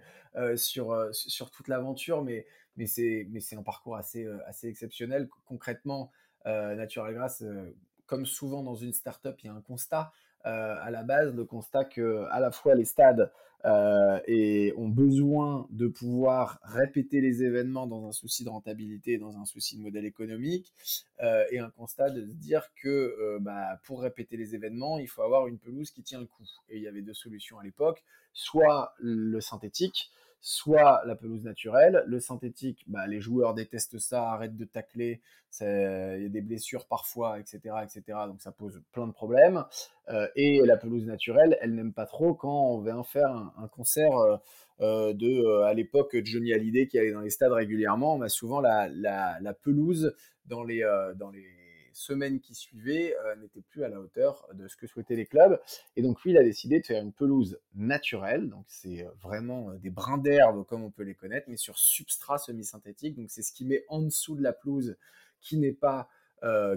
sur, 0.56 0.92
euh, 0.92 1.12
sur 1.12 1.52
toute 1.52 1.68
l'aventure, 1.68 2.24
mais, 2.24 2.46
mais 2.78 2.88
c'est 2.88 3.56
un 3.56 3.64
parcours 3.64 3.96
assez, 3.96 4.26
euh, 4.26 4.38
assez 4.46 4.68
exceptionnel. 4.68 5.30
Concrètement, 5.46 6.12
Natural 6.46 7.14
Grass, 7.14 7.44
comme 8.08 8.26
souvent 8.26 8.64
dans 8.64 8.74
une 8.74 8.94
startup, 8.94 9.36
il 9.44 9.48
y 9.48 9.50
a 9.50 9.54
un 9.54 9.62
constat. 9.62 10.12
à 10.44 10.90
la 10.90 11.04
base, 11.04 11.36
le 11.36 11.46
constat 11.46 11.86
que 11.86 12.26
à 12.32 12.40
la 12.40 12.50
fois 12.50 12.74
les 12.74 12.86
stades 12.86 13.32
et 14.26 14.74
ont 14.78 14.88
besoin 14.88 15.68
de 15.70 15.88
pouvoir 15.88 16.60
répéter 16.64 17.22
les 17.22 17.44
événements 17.44 17.86
dans 17.86 18.08
un 18.08 18.14
souci 18.14 18.46
de 18.46 18.50
rentabilité, 18.50 19.20
dans 19.20 19.38
un 19.38 19.46
souci 19.46 19.78
de 19.78 19.84
modèle 19.84 20.06
économique, 20.06 20.74
et 21.52 21.60
un 21.60 21.70
constat 21.70 22.10
de 22.10 22.26
se 22.26 22.34
dire 22.34 22.72
que 22.82 23.38
bah, 23.42 23.80
pour 23.84 24.02
répéter 24.02 24.36
les 24.38 24.56
événements, 24.56 24.98
il 24.98 25.08
faut 25.08 25.22
avoir 25.22 25.46
une 25.46 25.60
pelouse 25.60 25.92
qui 25.92 26.02
tient 26.02 26.22
le 26.22 26.26
coup. 26.26 26.48
Et 26.70 26.78
il 26.78 26.84
y 26.84 26.88
avait 26.88 27.04
deux 27.04 27.14
solutions 27.14 27.60
à 27.60 27.64
l'époque, 27.64 28.04
soit 28.34 28.96
le 28.98 29.40
synthétique, 29.42 30.10
soit 30.42 31.02
la 31.06 31.16
pelouse 31.16 31.44
naturelle. 31.44 32.04
Le 32.08 32.20
synthétique, 32.20 32.84
bah, 32.88 33.08
les 33.08 33.20
joueurs 33.20 33.54
détestent 33.54 34.00
ça, 34.00 34.32
arrêtent 34.32 34.56
de 34.56 34.66
tacler, 34.66 35.22
il 35.62 36.24
y 36.24 36.26
a 36.26 36.30
des 36.30 36.42
blessures 36.42 36.86
parfois, 36.88 37.40
etc., 37.40 37.60
etc. 37.84 38.20
Donc 38.28 38.42
ça 38.42 38.52
pose 38.52 38.82
plein 38.92 39.08
de 39.08 39.12
problèmes. 39.12 39.66
Euh, 40.10 40.28
et 40.36 40.62
la 40.66 40.78
pelouse 40.78 41.06
naturelle, 41.06 41.58
elle 41.62 41.76
n'aime 41.76 41.94
pas 41.94 42.06
trop 42.06 42.34
quand 42.34 42.72
on 42.72 42.82
vient 42.82 43.04
faire 43.04 43.30
un, 43.58 43.68
concert 43.68 44.18
euh, 44.18 44.38
euh, 44.82 45.14
de, 45.14 45.64
à 45.64 45.74
l'époque, 45.74 46.16
Johnny 46.24 46.54
Hallyday 46.54 46.88
qui 46.88 47.00
allait 47.00 47.12
dans 47.12 47.22
les 47.22 47.30
stades 47.30 47.52
régulièrement. 47.52 48.16
On 48.16 48.22
a 48.22 48.30
souvent 48.30 48.62
la, 48.62 48.88
la 48.90 49.54
pelouse 49.54 50.16
dans 50.46 50.64
les, 50.64 50.84
dans 51.16 51.30
les 51.30 51.59
semaines 52.00 52.40
qui 52.40 52.56
suivaient 52.56 53.16
euh, 53.26 53.36
n'étaient 53.36 53.62
plus 53.62 53.84
à 53.84 53.90
la 53.90 54.00
hauteur 54.00 54.48
de 54.54 54.68
ce 54.68 54.78
que 54.78 54.88
souhaitaient 54.88 55.16
les 55.16 55.26
clubs. 55.26 55.60
Et 55.96 56.02
donc 56.02 56.24
lui, 56.24 56.32
il 56.32 56.38
a 56.38 56.44
décidé 56.44 56.80
de 56.80 56.86
faire 56.86 57.02
une 57.02 57.12
pelouse 57.12 57.60
naturelle. 57.76 58.50
Donc 58.50 58.66
c'est 58.68 59.06
euh, 59.06 59.10
vraiment 59.22 59.70
euh, 59.70 59.78
des 59.78 59.90
brins 59.90 60.18
d'herbe 60.18 60.66
comme 60.66 60.84
on 60.84 60.92
peut 60.92 61.04
les 61.04 61.16
connaître, 61.16 61.48
mais 61.50 61.58
sur 61.58 61.78
substrat 61.78 62.38
semi-synthétique. 62.38 63.16
Donc 63.16 63.30
c'est 63.30 63.42
ce 63.42 63.52
qui 63.52 63.66
met 63.66 63.84
en 63.90 64.02
dessous 64.02 64.36
de 64.36 64.42
la 64.42 64.54
pelouse 64.54 64.98
qui 65.42 65.58
n'est 65.58 65.74
pas, 65.74 66.10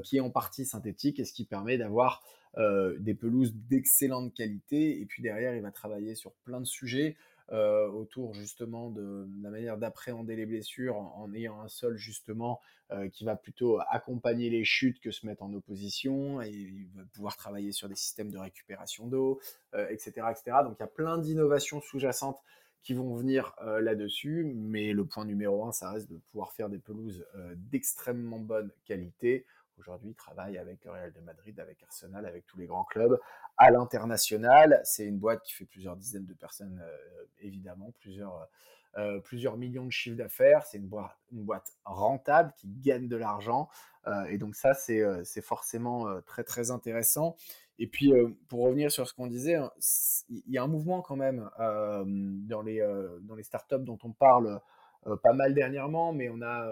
qui 0.05 0.17
est 0.17 0.21
en 0.21 0.31
partie 0.31 0.65
synthétique 0.65 1.19
et 1.19 1.25
ce 1.25 1.33
qui 1.33 1.45
permet 1.45 1.79
d'avoir 1.79 2.23
des 2.57 3.15
pelouses 3.15 3.55
d'excellente 3.55 4.35
qualité. 4.35 5.01
Et 5.01 5.07
puis 5.07 5.23
derrière, 5.23 5.55
il 5.55 5.63
va 5.63 5.71
travailler 5.71 6.15
sur 6.15 6.33
plein 6.45 6.61
de 6.61 6.67
sujets. 6.67 7.17
Euh, 7.53 7.87
autour 7.89 8.33
justement 8.33 8.89
de, 8.89 9.29
la 9.43 9.51
manière 9.51 9.77
d'appréhender 9.77 10.37
les 10.37 10.47
blessures 10.47 10.97
en, 10.97 11.31
ayant 11.35 11.61
un 11.61 11.69
sol 11.69 11.99
justement 11.99 12.61
euh, 12.93 13.11
qui 13.11 13.25
va 13.25 13.37
plutôt 13.37 13.79
accompagner 13.91 14.49
les 14.49 14.65
chutes 14.65 15.01
que 15.01 15.11
se 15.11 15.27
mettre 15.27 15.43
en 15.43 15.53
opposition 15.53 16.41
et 16.41 16.49
il 16.49 16.89
va 16.95 17.03
pouvoir 17.13 17.37
travailler 17.37 17.73
sur 17.73 17.91
des 17.91 17.95
systèmes 17.95 18.31
de 18.31 18.39
récupération 18.39 19.07
d'eau, 19.07 19.39
etc., 19.75 20.13
euh, 20.19 20.31
etc. 20.31 20.57
Donc 20.65 20.77
il 20.79 20.81
y 20.81 20.85
a 20.85 20.87
plein 20.87 21.19
d'innovations 21.19 21.83
sous-jacentes 21.83 22.41
qui 22.83 22.95
vont 22.95 23.15
venir 23.15 23.55
là-dessus, 23.81 24.45
mais 24.57 24.93
le 24.93 25.05
point 25.05 25.25
numéro 25.25 25.65
un, 25.65 25.71
ça 25.71 25.93
reste 25.93 26.11
de 26.11 26.17
pouvoir 26.33 26.51
faire 26.51 26.69
des 26.69 26.79
pelouses 26.79 27.25
d'extrêmement 27.55 28.41
bonne 28.41 28.73
qualité 28.87 29.47
aujourd'hui 29.79 30.15
travaille 30.15 30.59
avec 30.59 30.85
le 30.85 30.91
Real 30.91 31.13
de 31.13 31.21
Madrid, 31.21 31.59
avec 31.61 31.83
Arsenal, 31.83 32.27
avec 32.27 32.47
tous 32.47 32.59
les 32.59 32.67
grands 32.67 32.85
clubs 32.85 33.19
à 33.57 33.71
l'international. 33.71 34.81
C'est 34.85 35.05
une 35.05 35.19
boîte 35.19 35.43
qui 35.43 35.53
fait 35.53 35.65
plusieurs 35.65 35.97
dizaines 35.97 36.27
de 36.27 36.35
personnes, 36.35 36.81
euh, 36.83 37.25
évidemment, 37.41 37.93
plusieurs, 38.01 38.49
euh, 38.97 39.21
plusieurs 39.21 39.57
millions 39.57 39.87
de 39.87 39.91
chiffres 39.91 40.17
d'affaires. 40.17 40.65
C'est 40.65 40.79
une, 40.79 40.89
boîte, 40.89 41.73
rentable 41.85 42.53
qui 42.57 42.69
gagne 42.69 43.09
de 43.09 43.17
l'argent. 43.17 43.69
Euh, 44.07 44.25
et 44.25 44.39
donc 44.39 44.55
ça, 44.55 44.75
c'est 44.75 45.43
forcément 45.43 46.21
très, 46.23 46.45
très 46.45 46.71
intéressant. 46.71 47.37
Et 47.79 47.87
puis, 47.87 48.13
pour 48.49 48.63
revenir 48.63 48.93
sur 48.93 49.09
ce 49.09 49.15
qu'on 49.15 49.27
disait, 49.27 49.55
hein, 49.55 49.73
il 50.29 50.43
y 50.49 50.59
a 50.59 50.63
un 50.63 50.69
mouvement 50.69 51.03
quand 51.03 51.17
même 51.17 51.51
dans, 51.59 52.63
les, 52.63 52.81
dans 53.23 53.35
les 53.35 53.43
startups 53.43 53.81
dont 53.81 53.99
on 54.05 54.13
parle 54.13 54.61
pas 55.23 55.33
mal 55.33 55.53
dernièrement, 55.53 56.13
mais 56.13 56.29
on 56.29 56.43
a, 56.43 56.71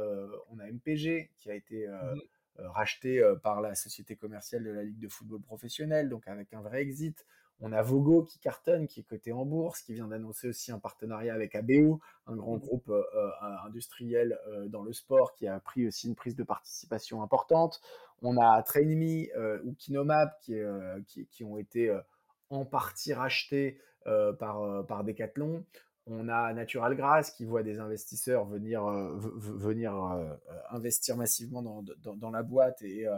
on 0.51 0.59
a 0.61 0.71
MPG 0.71 1.31
qui 1.39 1.51
a 1.51 1.55
été... 1.55 1.89
Mmh 1.89 2.21
racheté 2.59 3.23
euh, 3.23 3.37
par 3.37 3.61
la 3.61 3.75
société 3.75 4.17
commerciale 4.17 4.65
de 4.65 4.71
la 4.71 4.83
Ligue 4.83 4.99
de 4.99 5.09
football 5.09 5.41
professionnel, 5.43 6.09
donc 6.09 6.27
avec 6.29 6.53
un 6.53 6.61
vrai 6.61 6.83
exit. 6.83 7.27
On 7.63 7.73
a 7.73 7.83
Vogo 7.83 8.23
qui 8.23 8.39
cartonne, 8.39 8.87
qui 8.87 9.01
est 9.01 9.05
coté 9.05 9.33
en 9.33 9.45
bourse, 9.45 9.83
qui 9.83 9.93
vient 9.93 10.09
d'annoncer 10.09 10.49
aussi 10.49 10.73
un 10.73 10.79
partenariat 10.79 11.35
avec 11.35 11.55
ABO, 11.55 12.01
un 12.27 12.35
grand 12.35 12.57
mmh. 12.57 12.61
groupe 12.61 12.89
euh, 12.89 13.31
industriel 13.67 14.39
dans 14.69 14.83
le 14.83 14.95
sport, 14.95 15.35
qui 15.35 15.47
a 15.47 15.61
pris 15.61 15.87
aussi 15.87 16.09
une 16.09 16.15
prise 16.15 16.37
de 16.37 16.43
participation 16.43 17.23
importante. 17.23 17.83
On 18.23 18.39
a 18.39 18.63
TrainMe 18.63 19.27
ou 19.65 19.75
Kinomap 19.75 20.39
qui, 20.41 20.59
qui, 21.27 21.45
ont 21.45 21.59
été 21.59 21.95
en 22.49 22.65
partie 22.65 23.13
rachetés 23.13 23.79
par, 24.05 24.87
par 24.87 25.05
Decathlon. 25.05 25.63
On 26.13 26.29
a 26.29 26.53
Natural 26.53 26.97
Grass 26.97 27.31
qui 27.31 27.45
voit 27.45 27.63
des 27.63 27.79
investisseurs 27.79 28.45
venir, 28.45 28.85
euh, 28.85 29.17
venir 29.17 29.95
euh, 29.95 30.35
investir 30.71 31.17
massivement 31.17 31.63
dans, 31.63 32.31
la 32.31 32.43
boîte 32.43 32.83
euh, 32.83 33.17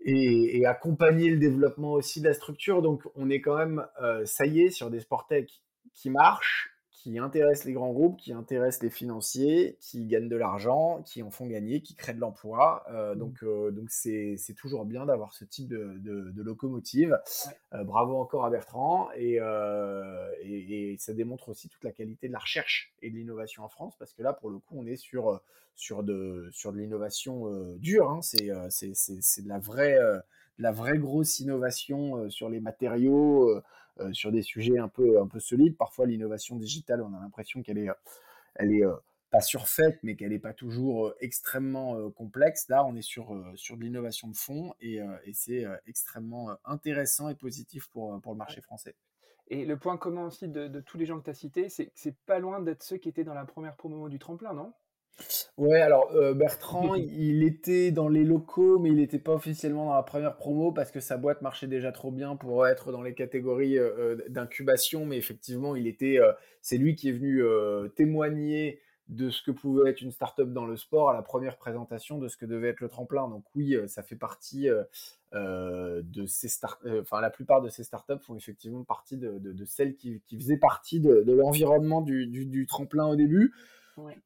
et, 0.00 0.66
accompagner 0.66 1.30
le 1.30 1.38
développement 1.38 1.92
aussi 1.92 2.20
de 2.20 2.28
la 2.28 2.34
structure. 2.34 2.82
Donc 2.82 3.02
on 3.14 3.30
est 3.30 3.40
quand 3.40 3.56
même, 3.56 3.86
ça 4.26 4.44
y 4.44 4.60
est, 4.60 4.70
sur 4.70 4.90
des 4.90 5.00
sports 5.00 5.26
tech 5.26 5.48
qui 5.94 6.10
marchent, 6.10 6.71
qui 7.02 7.18
intéressent 7.18 7.64
les 7.64 7.72
grands 7.72 7.92
groupes, 7.92 8.16
qui 8.16 8.32
intéressent 8.32 8.84
les 8.84 8.90
financiers, 8.90 9.76
qui 9.80 10.06
gagnent 10.06 10.28
de 10.28 10.36
l'argent, 10.36 11.02
qui 11.02 11.24
en 11.24 11.32
font 11.32 11.46
gagner, 11.46 11.80
qui 11.82 11.96
créent 11.96 12.14
de 12.14 12.20
l'emploi. 12.20 12.84
Euh, 12.92 13.16
mmh. 13.16 13.18
donc, 13.18 13.42
euh, 13.42 13.70
donc 13.72 13.90
c'est, 13.90 14.36
toujours 14.56 14.84
bien 14.84 15.04
d'avoir 15.04 15.32
ce 15.32 15.44
type 15.44 15.66
de, 15.66 15.98
de, 15.98 16.42
locomotive. 16.42 17.18
Euh, 17.72 17.82
bravo 17.82 18.16
encore 18.18 18.44
à 18.44 18.50
Bertrand. 18.50 19.08
Et, 19.16 19.40
et, 20.44 20.96
ça 20.98 21.12
démontre 21.12 21.48
aussi 21.48 21.68
toute 21.68 21.82
la 21.82 21.90
qualité 21.90 22.28
de 22.28 22.32
la 22.32 22.38
recherche 22.38 22.94
et 23.02 23.10
de 23.10 23.16
l'innovation 23.16 23.64
en 23.64 23.68
France, 23.68 23.96
parce 23.98 24.12
que 24.12 24.22
là, 24.22 24.32
pour 24.32 24.50
le 24.50 24.60
coup, 24.60 24.76
on 24.78 24.86
est 24.86 24.96
sur, 24.96 25.40
sur, 25.74 26.04
de, 26.04 26.50
sur 26.52 26.72
de 26.72 26.78
l'innovation 26.78 27.74
dure. 27.78 28.10
Hein. 28.10 28.22
C'est, 28.22 28.48
c'est, 28.70 28.94
c'est, 28.94 29.42
de 29.42 29.48
la 29.48 29.58
vraie, 29.58 29.96
de 29.96 30.62
la 30.62 30.70
vraie 30.70 30.98
grosse 30.98 31.40
innovation 31.40 32.30
sur 32.30 32.48
les 32.48 32.60
matériaux. 32.60 33.60
Euh, 34.00 34.10
sur 34.14 34.32
des 34.32 34.40
sujets 34.40 34.78
un 34.78 34.88
peu, 34.88 35.20
un 35.20 35.26
peu 35.26 35.38
solides. 35.38 35.76
Parfois, 35.76 36.06
l'innovation 36.06 36.56
digitale, 36.56 37.02
on 37.02 37.12
a 37.14 37.20
l'impression 37.20 37.62
qu'elle 37.62 37.76
est, 37.76 37.88
elle 38.54 38.72
est 38.72 38.86
euh, 38.86 38.94
pas 39.30 39.42
surfaite, 39.42 39.98
mais 40.02 40.16
qu'elle 40.16 40.30
n'est 40.30 40.38
pas 40.38 40.54
toujours 40.54 41.08
euh, 41.08 41.16
extrêmement 41.20 42.10
complexe. 42.12 42.70
Là, 42.70 42.86
on 42.86 42.96
est 42.96 43.02
sur, 43.02 43.38
sur 43.54 43.76
de 43.76 43.82
l'innovation 43.82 44.28
de 44.28 44.36
fond 44.36 44.74
et, 44.80 45.00
et 45.24 45.32
c'est 45.34 45.66
extrêmement 45.86 46.56
intéressant 46.64 47.28
et 47.28 47.34
positif 47.34 47.88
pour, 47.90 48.18
pour 48.22 48.32
le 48.32 48.38
marché 48.38 48.62
français. 48.62 48.94
Et 49.48 49.66
le 49.66 49.78
point 49.78 49.98
commun 49.98 50.26
aussi 50.26 50.48
de, 50.48 50.68
de 50.68 50.80
tous 50.80 50.96
les 50.96 51.04
gens 51.04 51.18
que 51.18 51.24
tu 51.24 51.30
as 51.30 51.34
cités, 51.34 51.68
c'est 51.68 51.86
que 51.86 51.92
c'est 51.94 52.16
pas 52.24 52.38
loin 52.38 52.60
d'être 52.60 52.82
ceux 52.82 52.96
qui 52.96 53.10
étaient 53.10 53.24
dans 53.24 53.34
la 53.34 53.44
première 53.44 53.76
promo 53.76 54.08
du 54.08 54.18
tremplin, 54.18 54.54
non? 54.54 54.72
Ouais, 55.58 55.80
alors 55.80 56.10
euh, 56.14 56.34
Bertrand, 56.34 56.94
il 56.96 57.44
était 57.44 57.90
dans 57.90 58.08
les 58.08 58.24
locaux, 58.24 58.78
mais 58.78 58.90
il 58.90 58.96
n'était 58.96 59.18
pas 59.18 59.32
officiellement 59.32 59.86
dans 59.86 59.94
la 59.94 60.02
première 60.02 60.36
promo 60.36 60.72
parce 60.72 60.90
que 60.90 61.00
sa 61.00 61.16
boîte 61.16 61.42
marchait 61.42 61.66
déjà 61.66 61.92
trop 61.92 62.10
bien 62.10 62.36
pour 62.36 62.66
être 62.66 62.92
dans 62.92 63.02
les 63.02 63.14
catégories 63.14 63.78
euh, 63.78 63.92
euh, 63.98 64.28
d'incubation. 64.28 65.04
Mais 65.06 65.16
effectivement, 65.16 65.76
il 65.76 65.86
était, 65.86 66.18
c'est 66.60 66.78
lui 66.78 66.94
qui 66.94 67.08
est 67.08 67.12
venu 67.12 67.42
témoigner 67.96 68.80
de 69.08 69.30
ce 69.30 69.42
que 69.42 69.50
pouvait 69.50 69.90
être 69.90 70.00
une 70.00 70.12
startup 70.12 70.52
dans 70.52 70.64
le 70.64 70.76
sport 70.76 71.10
à 71.10 71.12
la 71.12 71.22
première 71.22 71.58
présentation 71.58 72.18
de 72.18 72.28
ce 72.28 72.36
que 72.36 72.46
devait 72.46 72.68
être 72.68 72.80
le 72.80 72.88
tremplin. 72.88 73.28
Donc 73.28 73.44
oui, 73.54 73.76
ça 73.86 74.02
fait 74.02 74.16
partie 74.16 74.68
de 75.32 76.26
ces 76.26 76.48
start, 76.48 76.80
enfin 77.00 77.20
la 77.20 77.30
plupart 77.30 77.60
de 77.60 77.68
ces 77.68 77.84
startups 77.84 78.20
font 78.22 78.36
effectivement 78.36 78.84
partie 78.84 79.16
de, 79.16 79.64
celles 79.66 79.96
qui, 79.96 80.22
faisaient 80.30 80.56
partie 80.56 81.00
de, 81.00 81.24
l'environnement 81.32 82.00
du, 82.00 82.66
tremplin 82.66 83.06
au 83.06 83.16
début. 83.16 83.52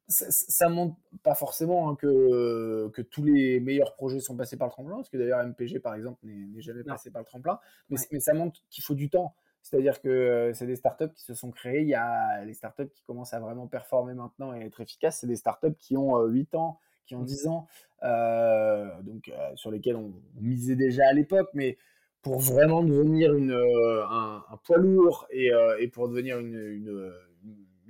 Ça, 0.07 0.69
ne 0.69 0.73
montre 0.73 0.95
pas 1.23 1.35
forcément 1.35 1.89
hein, 1.89 1.95
que, 1.95 2.87
que 2.89 3.01
tous 3.01 3.23
les 3.23 3.59
meilleurs 3.59 3.95
projets 3.95 4.19
sont 4.19 4.37
passés 4.37 4.57
par 4.57 4.67
le 4.67 4.71
tremplin, 4.71 4.95
parce 4.95 5.09
que 5.09 5.17
d'ailleurs 5.17 5.45
MPG 5.45 5.79
par 5.79 5.95
exemple 5.95 6.19
n'est 6.23 6.61
jamais 6.61 6.83
passé 6.83 7.11
par 7.11 7.21
le 7.21 7.25
tremplin, 7.25 7.59
mais, 7.89 7.97
mais 8.11 8.19
ça 8.19 8.33
montre 8.33 8.61
qu'il 8.69 8.83
faut 8.83 8.95
du 8.95 9.09
temps. 9.09 9.35
C'est-à-dire 9.61 9.99
que 10.01 10.07
euh, 10.07 10.53
c'est 10.53 10.65
des 10.65 10.77
startups 10.77 11.11
qui 11.13 11.23
se 11.23 11.33
sont 11.33 11.51
créées. 11.51 11.81
Il 11.81 11.89
y 11.89 11.95
a 11.95 12.45
les 12.45 12.53
startups 12.53 12.89
qui 12.93 13.03
commencent 13.03 13.33
à 13.33 13.39
vraiment 13.39 13.67
performer 13.67 14.13
maintenant 14.13 14.55
et 14.55 14.61
être 14.61 14.79
efficaces. 14.79 15.19
C'est 15.19 15.27
des 15.27 15.35
startups 15.35 15.75
qui 15.77 15.97
ont 15.97 16.17
8 16.25 16.53
euh, 16.53 16.57
ans, 16.57 16.79
qui 17.05 17.15
ont 17.15 17.23
10 17.23 17.45
mmh. 17.45 17.49
ans, 17.49 17.67
euh, 18.03 19.01
donc 19.01 19.31
sur 19.55 19.71
lesquels 19.71 19.97
on, 19.97 20.13
misait 20.39 20.77
déjà 20.77 21.09
à 21.09 21.13
l'époque. 21.13 21.49
Mais 21.53 21.77
pour 22.21 22.39
vraiment 22.39 22.81
devenir 22.81 23.33
une, 23.33 23.51
un, 23.51 24.59
poids 24.63 24.77
lourd 24.77 25.27
et, 25.31 25.51
et 25.79 25.87
pour 25.89 26.07
devenir 26.07 26.39
une, 26.39 26.55
une, 26.55 27.13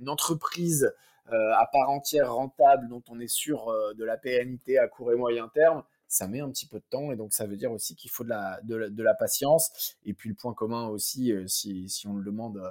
une 0.00 0.08
entreprise 0.08 0.84
euh, 0.84 0.90
à 1.32 1.66
part 1.66 1.90
entière 1.90 2.34
rentable 2.34 2.88
dont 2.88 3.02
on 3.08 3.20
est 3.20 3.28
sûr 3.28 3.68
euh, 3.68 3.94
de 3.94 4.04
la 4.04 4.16
pérennité 4.16 4.78
à 4.78 4.88
court 4.88 5.12
et 5.12 5.16
moyen 5.16 5.48
terme, 5.48 5.82
ça 6.06 6.26
met 6.26 6.40
un 6.40 6.50
petit 6.50 6.66
peu 6.66 6.78
de 6.78 6.84
temps 6.88 7.12
et 7.12 7.16
donc 7.16 7.32
ça 7.32 7.46
veut 7.46 7.56
dire 7.56 7.70
aussi 7.72 7.94
qu'il 7.94 8.10
faut 8.10 8.24
de 8.24 8.30
la, 8.30 8.60
de, 8.62 9.02
la, 9.02 9.14
patience. 9.14 9.96
Et 10.04 10.14
puis 10.14 10.30
le 10.30 10.34
point 10.34 10.54
commun 10.54 10.88
aussi, 10.88 11.32
euh, 11.32 11.46
si, 11.46 11.88
si 11.88 12.06
on 12.06 12.14
le 12.14 12.24
demande 12.24 12.62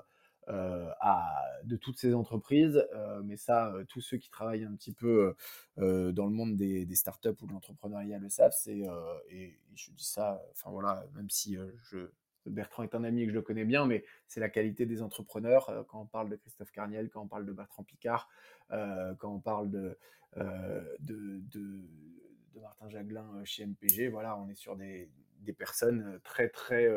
à, 0.49 1.43
de 1.65 1.75
toutes 1.75 1.97
ces 1.99 2.13
entreprises, 2.13 2.81
mais 3.25 3.35
ça, 3.35 3.73
tous 3.89 3.99
ceux 3.99 4.15
qui 4.15 4.29
travaillent 4.29 4.63
un 4.63 4.75
petit 4.75 4.93
peu 4.93 5.35
dans 5.75 6.25
le 6.25 6.31
monde 6.31 6.55
des, 6.55 6.85
des, 6.85 6.95
startups 6.95 7.35
ou 7.41 7.47
de 7.47 7.51
l'entrepreneuriat 7.51 8.17
le 8.17 8.29
savent, 8.29 8.55
c'est, 8.57 8.83
et 9.29 9.59
je 9.75 9.91
dis 9.91 10.05
ça, 10.05 10.41
enfin 10.51 10.71
voilà, 10.71 11.05
même 11.15 11.29
si 11.29 11.57
je, 11.91 12.09
Bertrand 12.49 12.83
est 12.83 12.95
un 12.95 13.03
ami 13.03 13.23
et 13.23 13.25
que 13.25 13.31
je 13.31 13.35
le 13.35 13.41
connais 13.41 13.65
bien, 13.65 13.85
mais 13.85 14.03
c'est 14.27 14.39
la 14.39 14.49
qualité 14.49 14.85
des 14.85 15.01
entrepreneurs. 15.01 15.69
Euh, 15.69 15.83
quand 15.83 16.01
on 16.01 16.05
parle 16.05 16.29
de 16.29 16.35
Christophe 16.35 16.71
Carniel, 16.71 17.09
quand 17.09 17.21
on 17.21 17.27
parle 17.27 17.45
de 17.45 17.51
Bertrand 17.51 17.83
Picard, 17.83 18.29
euh, 18.71 19.13
quand 19.15 19.33
on 19.33 19.39
parle 19.39 19.69
de, 19.69 19.97
euh, 20.37 20.81
de, 20.99 21.41
Martin 22.59 22.89
Jaglin 22.89 23.43
chez 23.43 23.65
MPG, 23.65 24.09
voilà, 24.09 24.37
on 24.37 24.49
est 24.49 24.55
sur 24.55 24.75
des, 24.75 25.09
personnes 25.57 26.19
très, 26.23 26.49
très. 26.49 26.87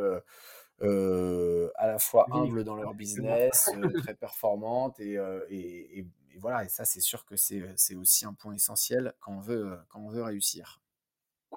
à 0.80 1.86
la 1.86 1.98
fois 1.98 2.26
humbles 2.32 2.64
dans 2.64 2.76
leur 2.76 2.94
business, 2.94 3.70
très 4.02 4.14
performantes 4.14 4.98
et, 5.00 5.18
et, 5.50 6.06
voilà, 6.38 6.64
et 6.64 6.68
ça 6.68 6.86
c'est 6.86 7.00
sûr 7.00 7.26
que 7.26 7.36
c'est 7.36 7.94
aussi 7.94 8.24
un 8.24 8.32
point 8.32 8.54
essentiel 8.54 9.12
quand 9.20 9.34
on 9.34 9.40
veut, 9.40 9.78
quand 9.90 10.00
on 10.00 10.08
veut 10.08 10.22
réussir. 10.22 10.80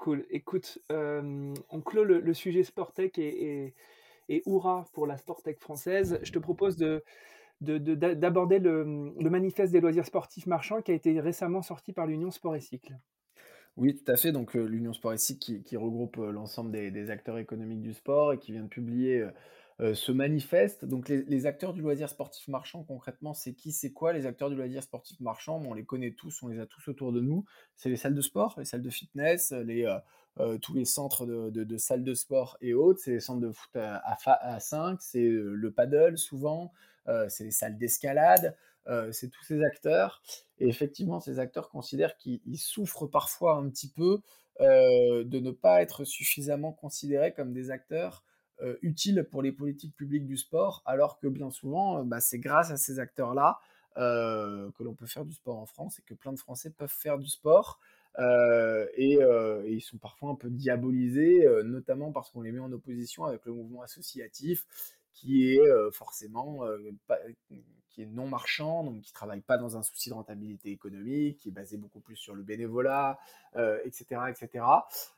Cool. 0.03 0.25
Écoute, 0.31 0.79
on 0.89 1.81
clôt 1.81 2.03
le, 2.03 2.33
sujet 2.33 2.63
Sportec 2.63 3.17
et, 3.17 3.74
et, 4.27 4.43
Oura 4.45 4.86
pour 4.91 5.07
la 5.07 5.15
Sportec 5.15 5.62
française. 5.62 6.19
Je 6.24 6.33
te 6.33 6.39
propose 6.39 6.75
de, 6.75 7.05
d'aborder 7.62 8.60
le, 8.60 8.83
manifeste 8.83 9.72
des 9.72 9.79
loisirs 9.79 10.05
sportifs 10.05 10.45
marchands 10.45 10.81
qui 10.81 10.91
a 10.91 10.93
été 10.93 11.22
récemment 11.22 11.62
sorti 11.62 11.93
par 11.93 12.05
l'Union 12.05 12.31
Sport 12.31 12.57
et 12.57 12.60
Cycle. 12.60 12.98
Oui, 13.77 13.95
tout 13.95 14.12
à 14.12 14.17
fait. 14.17 14.33
Donc 14.33 14.55
l'Union 14.55 14.91
Sport 14.91 15.13
et 15.13 15.17
Cycle 15.17 15.62
qui, 15.63 15.77
regroupe 15.77 16.17
l'ensemble 16.17 16.72
des, 16.72 16.91
des, 16.91 17.10
acteurs 17.10 17.38
économiques 17.38 17.81
du 17.81 17.93
sport 17.93 18.33
et 18.33 18.39
qui 18.39 18.51
vient 18.51 18.63
de 18.63 18.67
publier 18.67 19.25
euh, 19.84 19.94
se 19.96 20.13
manifestent. 20.13 20.86
Donc 20.86 21.10
les, 21.10 21.46
acteurs 21.46 21.74
du 21.74 21.82
loisir 21.82 22.08
sportif 22.08 22.48
marchand, 22.48 22.84
concrètement, 22.84 23.34
c'est 23.34 23.54
qui, 23.54 23.74
c'est 23.74 23.92
quoi 23.92 24.13
les 24.13 24.25
acteurs 24.25 24.50
du 24.50 24.56
loisir 24.56 24.82
sportif 24.82 25.20
marchand? 25.20 25.62
On 25.66 25.74
les 25.74 25.84
connaît 25.84 26.12
tous, 26.12 26.42
on 26.42 26.48
les 26.48 26.60
a 26.60 26.66
tous 26.66 26.88
autour 26.88 27.12
de 27.12 27.20
nous. 27.20 27.44
C'est 27.75 27.90
les 27.90 27.98
salles 27.98 28.16
de 28.16 28.22
sport, 28.22 28.56
les 28.58 28.63
salles 28.63 28.82
de 28.82 28.90
fitness, 28.90 29.52
les, 29.52 29.84
euh, 29.86 29.98
euh, 30.40 30.58
tous 30.58 30.74
les 30.74 30.86
centres 30.86 31.25
de, 31.25 31.78
salles 31.78 32.06
de 32.06 32.13
sport 32.13 32.58
et 32.62 32.74
autres. 32.74 33.02
C'est 33.04 33.12
les 33.12 33.20
centres 33.20 33.42
de 33.42 33.52
foot 33.52 33.75
à, 33.75 34.02
à, 34.25 34.60
5, 34.62 35.02
c'est 35.02 35.28
le 35.28 35.72
paddle 35.72 36.18
souvent, 36.18 36.72
c'est 37.28 37.44
les 37.44 37.52
salles 37.52 37.78
d'escalade. 37.78 38.56
c'est 39.12 39.30
tous 39.30 39.44
ces 39.44 39.62
acteurs. 39.63 40.22
Et 40.60 40.70
effectivement, 40.70 41.20
ces 41.20 41.40
acteurs 41.40 41.70
considèrent 41.70 42.16
qu'ils 42.16 42.58
souffrent 42.58 43.08
parfois 43.08 43.56
un 43.56 43.70
petit 43.70 43.90
peu 43.90 44.22
de 44.62 45.40
ne 45.40 45.52
pas 45.52 45.82
être 45.82 46.06
suffisamment 46.06 46.72
considérés 46.72 47.34
comme 47.34 47.52
des 47.52 47.70
acteurs 47.70 48.24
euh, 48.63 48.77
utile 48.82 49.27
pour 49.29 49.41
les 49.41 49.51
politiques 49.51 49.93
publiques 49.96 50.25
du 50.25 50.38
sport, 50.38 50.84
alors 50.86 51.20
que 51.20 51.27
bien 51.27 51.50
souvent, 51.50 52.00
euh, 52.00 52.03
bah, 52.03 52.22
c'est 52.22 52.39
grâce 52.39 52.72
à 52.72 52.77
ces 52.77 52.98
acteurs-là 52.98 53.60
euh, 53.98 54.72
que 54.77 54.84
l'on 54.84 54.93
peut 54.93 55.05
faire 55.05 55.25
du 55.25 55.34
sport 55.34 55.58
en 55.58 55.65
France 55.65 56.00
et 56.00 56.01
que 56.03 56.13
plein 56.13 56.32
de 56.32 56.39
Français 56.39 56.70
peuvent 56.70 56.89
faire 56.89 57.17
du 57.17 57.27
sport. 57.27 57.79
et, 58.98 59.20
ils 59.67 59.82
sont 59.82 59.98
parfois 59.98 60.29
un 60.29 60.36
peu 60.36 60.50
diabolisés, 60.50 61.46
notamment 61.65 62.12
parce 62.12 62.32
qu'on 62.32 62.41
les 62.41 62.51
met 62.51 62.60
en 62.60 62.72
opposition 62.72 63.25
avec 63.25 63.46
le 63.46 63.53
mouvement 63.53 63.82
associatif, 63.82 64.65
qui 65.13 65.50
est 65.50 65.91
forcément 65.91 66.62
qui 67.94 68.02
est 68.02 68.08
non 68.08 68.28
marchand, 68.28 68.84
donc 68.84 69.02
qui 69.02 69.14
travaille 69.14 69.42
pas 69.42 69.58
dans 69.58 69.78
un 69.78 69.84
souci 69.84 70.10
de 70.10 70.16
rentabilité 70.16 70.72
économique, 70.72 71.38
qui 71.40 71.50
est 71.50 71.52
basé 71.52 71.78
beaucoup 71.78 72.00
plus 72.00 72.16
sur 72.16 72.34
le 72.34 72.42
bénévolat, 72.42 73.20
etc., 73.86 74.06
euh, 74.12 74.28
etc. 74.28 74.66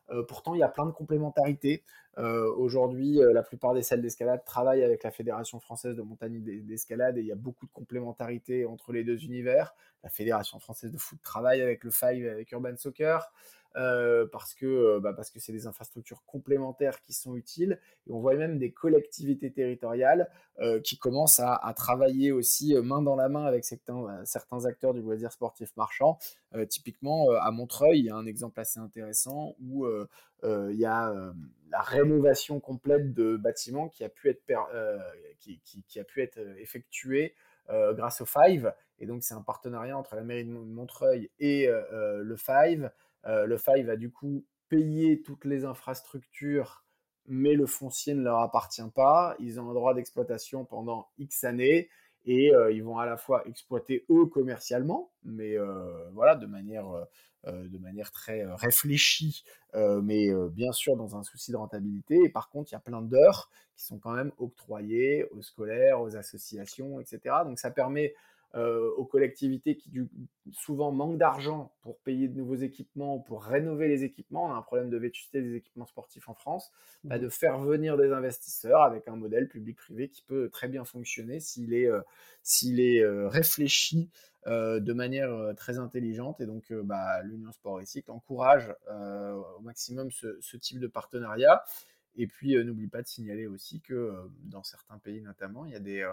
Euh, 0.10 0.24
pourtant, 0.24 0.54
il 0.54 0.60
y 0.60 0.64
a 0.64 0.68
plein 0.68 0.86
de 0.86 0.92
complémentarités. 0.92 1.84
Euh, 2.18 2.54
aujourd'hui, 2.56 3.20
la 3.34 3.44
plupart 3.44 3.74
des 3.74 3.82
salles 3.82 4.02
d'escalade 4.02 4.44
travaillent 4.46 4.84
avec 4.84 5.04
la 5.04 5.12
Fédération 5.12 5.60
française 5.60 5.96
de 5.96 6.02
montagne 6.02 6.42
d'escalade 6.42 7.18
et 7.18 7.22
il 7.22 7.28
y 7.28 7.32
a 7.32 7.36
beaucoup 7.36 7.66
de 7.66 7.72
complémentarité 7.72 8.66
entre 8.66 8.92
les 8.92 9.04
deux 9.04 9.24
univers. 9.24 9.74
La 10.04 10.10
Fédération 10.10 10.60
française 10.60 10.92
de 10.92 10.98
foot 10.98 11.20
travaille 11.24 11.62
avec 11.62 11.84
le 11.84 11.92
Five, 11.92 12.28
avec 12.28 12.52
Urban 12.52 12.76
Soccer. 12.78 13.32
Euh, 13.78 14.26
parce 14.32 14.54
que 14.54 14.66
euh, 14.66 15.00
bah, 15.02 15.12
parce 15.14 15.30
que 15.30 15.40
c'est 15.40 15.52
des 15.52 15.68
infrastructures 15.68 16.24
complémentaires 16.26 17.02
qui 17.02 17.14
sont 17.14 17.36
utiles. 17.36 17.80
On 18.10 18.20
voit 18.20 18.36
même 18.36 18.58
des 18.58 18.72
collectivités 18.72 19.52
territoriales 19.52 20.30
euh, 20.60 20.80
qui 20.80 20.98
commencent 20.98 21.42
à, 21.42 21.74
travailler 21.76 22.32
aussi 22.32 22.74
main 22.76 23.02
dans 23.02 23.18
la 23.18 23.28
main 23.28 23.44
avec 23.44 23.66
certains, 23.66 24.66
acteurs 24.66 24.94
du 24.94 25.02
loisir 25.02 25.32
sportif 25.32 25.76
marchand. 25.76 26.18
typiquement, 26.70 27.32
à 27.32 27.52
Montreuil, 27.52 28.00
il 28.00 28.06
y 28.06 28.10
a 28.10 28.16
un 28.16 28.26
exemple 28.26 28.60
assez 28.60 28.80
intéressant 28.80 29.56
où 29.60 29.86
il 30.44 30.76
y 30.78 30.86
a 30.86 31.14
la 31.70 31.82
rénovation 31.82 32.60
complète 32.60 33.14
de 33.14 33.36
bâtiments 33.36 33.90
qui 33.90 34.04
a 34.04 34.10
pu 34.10 34.30
être, 34.30 34.42
qui, 35.40 36.00
a 36.00 36.04
pu 36.04 36.22
être 36.22 36.40
effectuée 36.60 37.36
grâce 37.68 38.22
au 38.22 38.26
Five. 38.26 38.74
Et 39.00 39.06
donc, 39.06 39.24
c'est 39.24 39.34
un 39.34 39.42
partenariat 39.42 39.98
entre 39.98 40.16
la 40.16 40.24
mairie 40.24 40.46
de 40.46 40.52
Montreuil 40.52 41.30
et 41.40 41.68
le 41.68 42.36
Five. 42.38 42.90
Euh, 43.28 43.46
le 43.46 43.58
Five 43.58 43.86
va 43.86 43.96
du 43.96 44.12
coup 44.12 44.46
payer 44.70 45.22
toutes 45.22 45.46
les 45.46 45.66
infrastructures, 45.66 46.84
mais 47.28 47.54
le 47.54 47.66
foncier 47.66 48.14
ne 48.14 48.22
leur 48.22 48.40
appartient 48.40 48.90
pas. 48.94 49.36
Ils 49.40 49.60
ont 49.60 49.70
un 49.70 49.74
droit 49.74 49.94
d'exploitation 49.94 50.66
pendant 50.66 51.08
X 51.18 51.44
années 51.44 51.90
et 52.26 52.54
euh, 52.54 52.72
ils 52.72 52.84
vont 52.84 52.98
à 52.98 53.06
la 53.06 53.18
fois 53.18 53.48
exploiter 53.48 54.06
eux 54.10 54.26
commercialement, 54.26 55.12
mais 55.24 55.58
euh, 55.58 56.10
voilà, 56.12 56.36
de 56.36 56.48
manière, 56.48 56.86
de 57.46 57.78
manière 57.78 58.12
très 58.12 58.44
réfléchie, 58.56 59.44
mais 59.76 60.32
bien 60.50 60.72
sûr 60.72 60.98
dans 60.98 61.16
un 61.16 61.22
souci 61.22 61.52
de 61.52 61.58
rentabilité. 61.58 62.20
Et 62.24 62.30
par 62.30 62.50
contre, 62.50 62.72
il 62.72 62.74
y 62.74 62.78
a 62.78 62.80
plein 62.80 63.04
d'heures 63.04 63.52
qui 63.76 63.86
sont 63.86 64.00
quand 64.00 64.14
même 64.14 64.32
octroyées 64.40 65.26
aux 65.26 65.44
scolaires, 65.44 66.02
aux 66.02 66.16
associations, 66.18 67.00
etc. 67.00 67.36
Donc 67.46 67.60
ça 67.60 67.70
permet 67.70 68.16
aux 68.56 69.06
collectivités 69.06 69.76
qui 69.76 69.92
souvent 70.52 70.92
manquent 70.92 71.18
d'argent 71.18 71.74
pour 71.82 71.98
payer 72.00 72.30
de 72.30 72.38
nouveaux 72.38 72.56
équipements, 72.56 73.20
pour 73.20 73.44
rénover 73.44 73.90
les 73.90 74.04
équipements, 74.04 74.46
on 74.46 74.54
a 74.54 74.56
un 74.56 74.62
problème 74.62 74.90
de 74.90 74.98
vétusté 74.98 75.42
des 75.42 75.56
équipements 75.56 75.86
sportifs 75.86 76.30
en 76.30 76.36
France, 76.36 76.72
bah, 77.04 77.20
de 77.20 77.28
faire 77.28 77.60
venir 77.60 77.98
des 77.98 78.14
investisseurs 78.14 78.84
avec 78.84 79.08
un 79.10 79.18
modèle 79.18 79.50
public-privé 79.50 80.08
qui 80.08 80.22
peut 80.22 80.50
très 80.50 80.70
bien 80.70 80.86
fonctionner 80.86 81.40
s'il 81.42 81.74
est, 81.74 81.90
s'il 82.44 82.80
est 82.80 83.06
réfléchi 83.28 84.10
de 84.46 84.94
manière 84.94 85.54
très 85.58 85.78
intelligente. 85.78 86.40
Et 86.40 86.46
donc, 86.46 86.72
bah, 86.72 87.22
l'Union 87.24 87.52
Sport 87.52 87.82
et 87.82 87.86
Cycle 87.86 88.12
encourage 88.12 88.74
au 88.90 89.62
maximum 89.62 90.12
ce, 90.12 90.38
ce, 90.40 90.56
type 90.56 90.80
de 90.80 90.88
partenariat. 90.88 91.64
Et 92.16 92.28
puis, 92.28 92.56
n'oublie 92.64 92.88
pas 92.88 93.02
de 93.02 93.08
signaler 93.08 93.48
aussi 93.48 93.82
que 93.82 94.14
dans 94.44 94.64
certains 94.64 94.98
pays 95.00 95.22
notamment, 95.22 95.66
il 95.66 95.74
y 95.74 95.76
a 95.76 95.80
des 95.80 96.10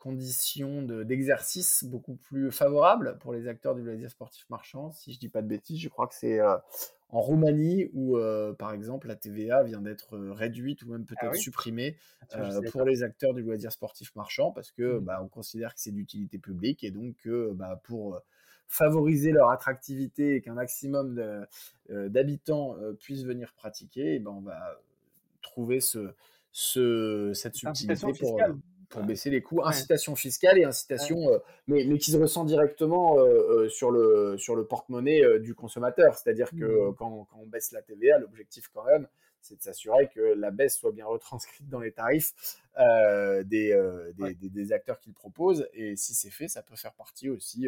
conditions 0.00 0.82
d'exercice 0.82 1.84
beaucoup 1.84 2.16
plus 2.16 2.50
favorables 2.50 3.18
pour 3.20 3.32
les 3.32 3.46
acteurs 3.46 3.76
du 3.76 3.82
loisir 3.82 4.10
sportif 4.10 4.48
marchand. 4.50 4.90
Si 4.90 5.12
je 5.12 5.20
dis 5.20 5.28
pas 5.28 5.42
de 5.42 5.46
bêtises, 5.46 5.78
je 5.78 5.88
crois 5.88 6.08
que 6.08 6.14
c'est 6.14 6.40
en 6.40 7.20
Roumanie 7.20 7.90
où, 7.92 8.18
par 8.58 8.72
exemple, 8.72 9.06
la 9.06 9.14
TVA 9.14 9.62
vient 9.62 9.80
d'être 9.80 10.18
réduite 10.18 10.82
ou 10.82 10.90
même 10.90 11.04
ah 11.08 11.14
peut-être 11.14 11.36
supprimée 11.36 11.96
pour 12.72 12.84
les 12.84 13.02
acteurs 13.02 13.34
du 13.34 13.42
loisir 13.42 13.70
sportif 13.70 14.14
marchand 14.16 14.50
parce 14.50 14.72
que 14.72 14.98
mmh. 14.98 15.00
bah, 15.00 15.20
on 15.22 15.28
considère 15.28 15.74
que 15.74 15.80
c'est 15.80 15.92
d'utilité 15.92 16.38
publique 16.38 16.82
et 16.82 16.90
donc 16.90 17.28
bah, 17.52 17.80
pour 17.84 18.20
favoriser 18.66 19.32
leur 19.32 19.50
attractivité 19.50 20.36
et 20.36 20.40
qu'un 20.40 20.54
maximum 20.54 21.46
d'habitants 21.88 22.74
puissent 22.98 23.24
venir 23.24 23.52
pratiquer, 23.52 24.14
et 24.14 24.18
ben 24.18 24.30
on 24.30 24.40
va 24.40 24.80
trouver 25.42 25.80
ce, 25.80 26.14
ce, 26.52 27.32
cette 27.34 27.54
subtilité 27.54 28.12
pour, 28.18 28.40
pour 28.90 29.04
baisser 29.04 29.30
les 29.30 29.40
coûts. 29.40 29.62
Incitation 29.64 30.14
fiscale 30.16 30.58
et 30.58 30.64
incitation, 30.64 31.32
euh, 31.32 31.38
mais, 31.68 31.84
mais, 31.86 31.96
qui 31.96 32.10
se 32.10 32.16
ressent 32.16 32.44
directement 32.44 33.18
euh, 33.18 33.22
euh, 33.22 33.68
sur 33.68 33.90
le, 33.90 34.36
sur 34.36 34.56
le 34.56 34.66
porte-monnaie 34.66 35.38
du 35.38 35.54
consommateur. 35.54 36.16
C'est-à-dire 36.16 36.50
que 36.50 36.90
mmh. 36.90 36.94
quand, 36.96 37.26
quand, 37.30 37.38
on 37.38 37.46
baisse 37.46 37.72
la 37.72 37.82
TVA, 37.82 38.18
l'objectif 38.18 38.68
quand 38.74 38.84
même, 38.84 39.06
c'est 39.40 39.56
de 39.56 39.62
s'assurer 39.62 40.10
que 40.14 40.20
la 40.20 40.50
baisse 40.50 40.76
soit 40.76 40.92
bien 40.92 41.06
retranscrite 41.06 41.66
dans 41.70 41.80
les 41.80 41.92
tarifs 41.92 42.34
des, 42.76 43.74
des, 44.18 44.34
des, 44.34 44.72
acteurs 44.72 45.00
qui 45.00 45.08
le 45.08 45.14
proposent. 45.14 45.66
Et 45.72 45.96
si 45.96 46.12
c'est 46.12 46.30
fait, 46.30 46.46
ça 46.46 46.62
peut 46.62 46.76
faire 46.76 46.92
partie 46.92 47.30
aussi 47.30 47.66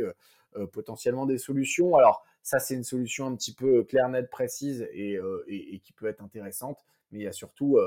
potentiellement 0.73 1.25
des 1.25 1.39
solutions. 1.39 1.97
Alors 1.97 2.27
ça, 2.43 2.59
c'est 2.59 2.75
une 2.75 2.85
solution 2.85 3.27
un 3.27 3.35
petit 3.37 3.55
peu 3.55 3.85
claire, 3.85 4.11
nette, 4.11 4.29
précise 4.29 4.87
et, 4.93 5.19
et, 5.47 5.75
et, 5.75 5.79
qui 5.79 5.95
peut 5.95 6.09
être 6.09 6.23
intéressante. 6.23 6.85
Mais 7.11 7.21
il 7.21 7.23
y 7.23 7.27
a 7.27 7.33
surtout 7.33 7.79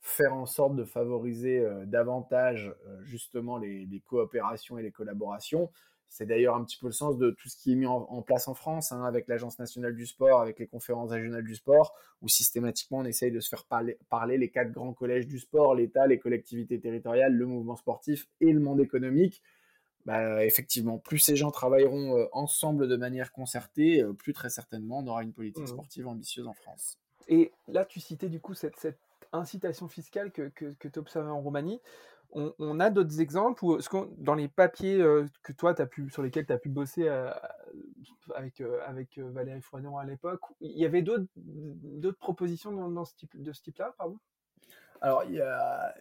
faire 0.00 0.34
en 0.34 0.46
sorte 0.46 0.76
de 0.76 0.84
favoriser 0.84 1.64
davantage 1.86 2.74
justement 3.02 3.58
les, 3.58 4.02
coopérations 4.06 4.78
et 4.78 4.82
les 4.82 4.92
collaborations. 4.92 5.70
C'est 6.08 6.24
d'ailleurs 6.24 6.56
un 6.56 6.64
petit 6.64 6.78
peu 6.78 6.86
le 6.86 6.92
sens 6.92 7.18
de 7.18 7.30
tout 7.30 7.48
ce 7.48 7.56
qui 7.56 7.72
est 7.72 7.74
mis 7.74 7.86
en, 7.86 8.22
place 8.22 8.48
en 8.48 8.54
France, 8.54 8.92
hein, 8.92 9.04
avec 9.04 9.28
l'Agence 9.28 9.58
nationale 9.58 9.94
du 9.94 10.06
sport, 10.06 10.40
avec 10.40 10.58
les 10.58 10.66
conférences 10.66 11.10
régionales 11.10 11.44
du 11.44 11.54
sport, 11.54 11.94
où 12.22 12.28
systématiquement 12.28 12.98
on 12.98 13.04
essaye 13.04 13.30
de 13.30 13.40
se 13.40 13.48
faire 13.48 13.66
parler, 13.66 13.98
parler 14.08 14.38
les 14.38 14.48
quatre 14.48 14.72
grands 14.72 14.94
collèges 14.94 15.26
du 15.26 15.38
sport, 15.38 15.74
l'État, 15.74 16.06
les 16.06 16.18
collectivités 16.18 16.80
territoriales, 16.80 17.34
le 17.34 17.46
mouvement 17.46 17.76
sportif 17.76 18.26
et 18.40 18.52
le 18.52 18.60
monde 18.60 18.80
économique. 18.80 19.42
Bah, 20.06 20.42
effectivement, 20.44 20.98
plus 20.98 21.18
ces 21.18 21.36
gens 21.36 21.50
travailleront 21.50 22.26
ensemble 22.32 22.88
de 22.88 22.96
manière 22.96 23.30
concertée, 23.30 24.02
plus 24.16 24.32
très 24.32 24.48
certainement 24.48 25.00
on 25.00 25.06
aura 25.08 25.22
une 25.22 25.34
politique 25.34 25.64
mmh. 25.64 25.66
sportive 25.66 26.08
ambitieuse 26.08 26.46
en 26.46 26.54
France. 26.54 26.98
Et 27.28 27.52
là, 27.66 27.84
tu 27.84 28.00
citais 28.00 28.30
du 28.30 28.40
coup 28.40 28.54
cette, 28.54 28.76
cette 28.76 28.98
incitation 29.32 29.88
fiscale 29.88 30.30
que, 30.32 30.48
que, 30.48 30.88
tu 30.88 30.98
observes 30.98 31.28
en 31.28 31.40
Roumanie. 31.40 31.80
On, 32.32 32.78
a 32.78 32.90
d'autres 32.90 33.20
exemples 33.20 33.64
où, 33.64 33.78
dans 34.18 34.34
les 34.34 34.48
papiers 34.48 35.00
euh, 35.00 35.24
que 35.42 35.52
toi, 35.52 35.74
as 35.80 35.86
pu, 35.86 36.10
sur 36.10 36.22
lesquels 36.22 36.44
tu 36.44 36.52
as 36.52 36.58
pu 36.58 36.68
bosser 36.68 37.08
euh, 37.08 37.30
avec, 38.34 38.60
euh, 38.60 38.80
avec 38.86 39.18
Valérie 39.18 39.62
Froidon 39.62 39.96
à 39.96 40.04
l'époque, 40.04 40.42
il 40.60 40.78
y 40.78 40.84
avait 40.84 41.00
d'autres 41.00 42.18
propositions 42.18 42.70
dans, 42.90 43.04
ce 43.06 43.14
type, 43.14 43.42
de 43.42 43.52
ce 43.52 43.62
type-là, 43.62 43.94
pardon? 43.96 44.18
Alors, 45.00 45.24
il 45.24 45.36
y 45.36 45.40
a, 45.40 45.94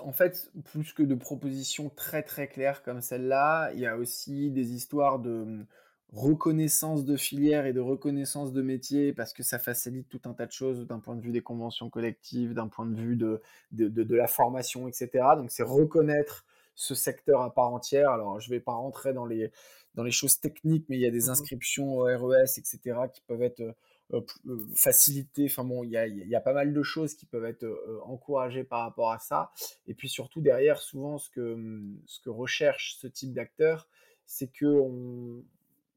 en 0.00 0.12
fait, 0.12 0.52
plus 0.66 0.92
que 0.92 1.02
de 1.02 1.16
propositions 1.16 1.90
très 1.90 2.22
très 2.22 2.46
claires 2.46 2.84
comme 2.84 3.00
celle-là, 3.00 3.72
il 3.72 3.80
y 3.80 3.86
a 3.86 3.96
aussi 3.96 4.52
des 4.52 4.74
histoires 4.74 5.18
de, 5.18 5.66
reconnaissance 6.12 7.04
de 7.04 7.16
filière 7.16 7.64
et 7.64 7.72
de 7.72 7.80
reconnaissance 7.80 8.52
de 8.52 8.60
métier 8.60 9.12
parce 9.14 9.32
que 9.32 9.42
ça 9.42 9.58
facilite 9.58 10.08
tout 10.08 10.20
un 10.26 10.34
tas 10.34 10.46
de 10.46 10.52
choses 10.52 10.86
d'un 10.86 10.98
point 10.98 11.16
de 11.16 11.22
vue 11.22 11.32
des 11.32 11.40
conventions 11.40 11.88
collectives, 11.88 12.52
d'un 12.52 12.68
point 12.68 12.86
de 12.86 12.94
vue 12.94 13.16
de, 13.16 13.40
de, 13.72 13.88
de, 13.88 14.14
la 14.14 14.26
formation, 14.26 14.88
etc. 14.88 15.08
Donc 15.36 15.50
c'est 15.50 15.62
reconnaître 15.62 16.44
ce 16.74 16.94
secteur 16.94 17.40
à 17.40 17.54
part 17.54 17.72
entière. 17.72 18.10
Alors 18.10 18.40
je 18.40 18.50
ne 18.50 18.54
vais 18.54 18.60
pas 18.60 18.72
rentrer 18.72 19.14
dans 19.14 19.24
les, 19.24 19.50
dans 19.94 20.04
les 20.04 20.10
choses 20.10 20.38
techniques, 20.38 20.84
mais 20.90 20.96
il 20.98 21.00
y 21.00 21.06
a 21.06 21.10
des 21.10 21.28
mmh 21.28 21.30
inscriptions 21.30 21.96
au 21.96 22.04
RES, 22.04 22.58
etc. 22.58 22.78
qui 23.10 23.22
peuvent 23.22 23.42
être 23.42 23.60
euh, 23.60 24.20
euh, 24.48 24.66
facilitées. 24.76 25.46
Enfin 25.46 25.64
bon, 25.64 25.82
il 25.82 25.90
y 25.90 25.96
a, 25.96 26.06
il 26.06 26.28
y 26.28 26.34
a 26.34 26.40
pas 26.40 26.52
mal 26.52 26.74
de 26.74 26.82
choses 26.82 27.14
qui 27.14 27.24
peuvent 27.24 27.46
être 27.46 27.64
euh, 27.64 28.00
encouragées 28.04 28.64
par 28.64 28.82
rapport 28.82 29.12
à 29.12 29.18
ça. 29.18 29.50
Et 29.86 29.94
puis 29.94 30.10
surtout 30.10 30.42
derrière, 30.42 30.78
souvent 30.82 31.16
ce 31.16 31.30
que, 31.30 31.80
ce 32.04 32.20
que 32.20 32.28
recherche 32.28 32.96
ce 33.00 33.06
type 33.06 33.32
d'acteur, 33.32 33.88
c'est 34.26 34.48
que 34.52 34.66
on, 34.66 35.42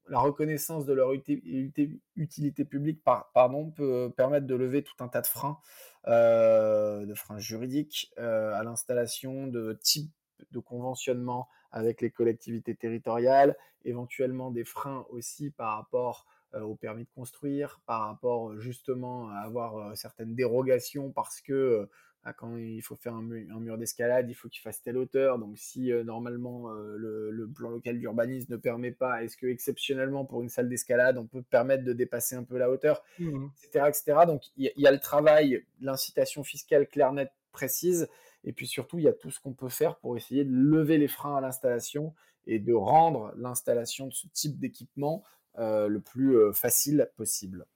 la 0.07 0.19
reconnaissance 0.19 0.85
de 0.85 0.93
leur 0.93 1.11
utilité 1.13 2.65
publique 2.65 3.03
pardon, 3.03 3.71
peut 3.71 4.11
permettre 4.15 4.45
de 4.45 4.55
lever 4.55 4.83
tout 4.83 4.95
un 5.03 5.07
tas 5.07 5.21
de 5.21 5.27
freins, 5.27 5.59
euh, 6.07 7.05
de 7.05 7.13
freins 7.13 7.39
juridiques 7.39 8.11
euh, 8.19 8.53
à 8.53 8.63
l'installation 8.63 9.47
de 9.47 9.73
types 9.81 10.13
de 10.51 10.59
conventionnement 10.59 11.47
avec 11.71 12.01
les 12.01 12.11
collectivités 12.11 12.75
territoriales, 12.75 13.57
éventuellement 13.83 14.51
des 14.51 14.63
freins 14.63 15.05
aussi 15.09 15.49
par 15.49 15.75
rapport 15.77 16.25
euh, 16.53 16.61
au 16.61 16.75
permis 16.75 17.05
de 17.05 17.09
construire, 17.09 17.81
par 17.85 18.01
rapport 18.01 18.59
justement 18.59 19.29
à 19.29 19.39
avoir 19.39 19.97
certaines 19.97 20.35
dérogations 20.35 21.11
parce 21.11 21.41
que 21.41 21.89
ah, 22.27 22.33
quand 22.33 22.57
il 22.57 22.81
faut 22.81 22.95
faire 22.95 23.13
un 23.13 23.21
mur, 23.21 23.77
d'escalade, 23.77 24.27
il 24.27 24.33
faut 24.33 24.49
qu'il 24.49 24.61
fasse 24.61 24.81
telle 24.81 24.97
hauteur. 24.97 25.37
Donc, 25.37 25.59
si 25.59 25.91
euh, 25.91 26.03
normalement 26.03 26.71
euh, 26.71 26.95
le, 26.97 27.47
plan 27.47 27.69
local 27.69 27.99
d'urbanisme 27.99 28.51
ne 28.51 28.57
permet 28.57 28.91
pas, 28.91 29.23
est-ce 29.23 29.37
que 29.37 29.45
exceptionnellement 29.45 30.25
pour 30.25 30.41
une 30.41 30.49
salle 30.49 30.67
d'escalade, 30.67 31.19
on 31.19 31.27
peut 31.27 31.43
permettre 31.43 31.83
de 31.83 31.93
dépasser 31.93 32.35
un 32.35 32.43
peu 32.43 32.57
la 32.57 32.71
hauteur, 32.71 33.03
etc., 33.19 33.85
etc. 33.87 34.17
Donc, 34.25 34.41
il 34.57 34.71
y, 34.75 34.87
a 34.87 34.91
le 34.91 34.99
travail, 34.99 35.63
l'incitation 35.81 36.43
fiscale 36.43 36.87
claire, 36.87 37.13
nette, 37.13 37.31
précise. 37.51 38.09
Et 38.43 38.53
puis 38.53 38.65
surtout, 38.65 38.97
il 38.97 39.05
y 39.05 39.07
a 39.07 39.13
tout 39.13 39.29
ce 39.29 39.39
qu'on 39.39 39.53
peut 39.53 39.69
faire 39.69 39.97
pour 39.97 40.17
essayer 40.17 40.45
de 40.45 40.51
lever 40.51 40.97
les 40.97 41.07
freins 41.07 41.37
à 41.37 41.41
l'installation 41.41 42.15
et 42.47 42.57
de 42.57 42.73
rendre 42.73 43.33
l'installation 43.37 44.07
de 44.07 44.13
ce 44.13 44.25
type 44.33 44.59
d'équipement 44.59 45.23
euh, 45.59 45.87
le 45.87 45.99
plus 45.99 46.51
facile 46.53 47.07
possible. 47.17 47.67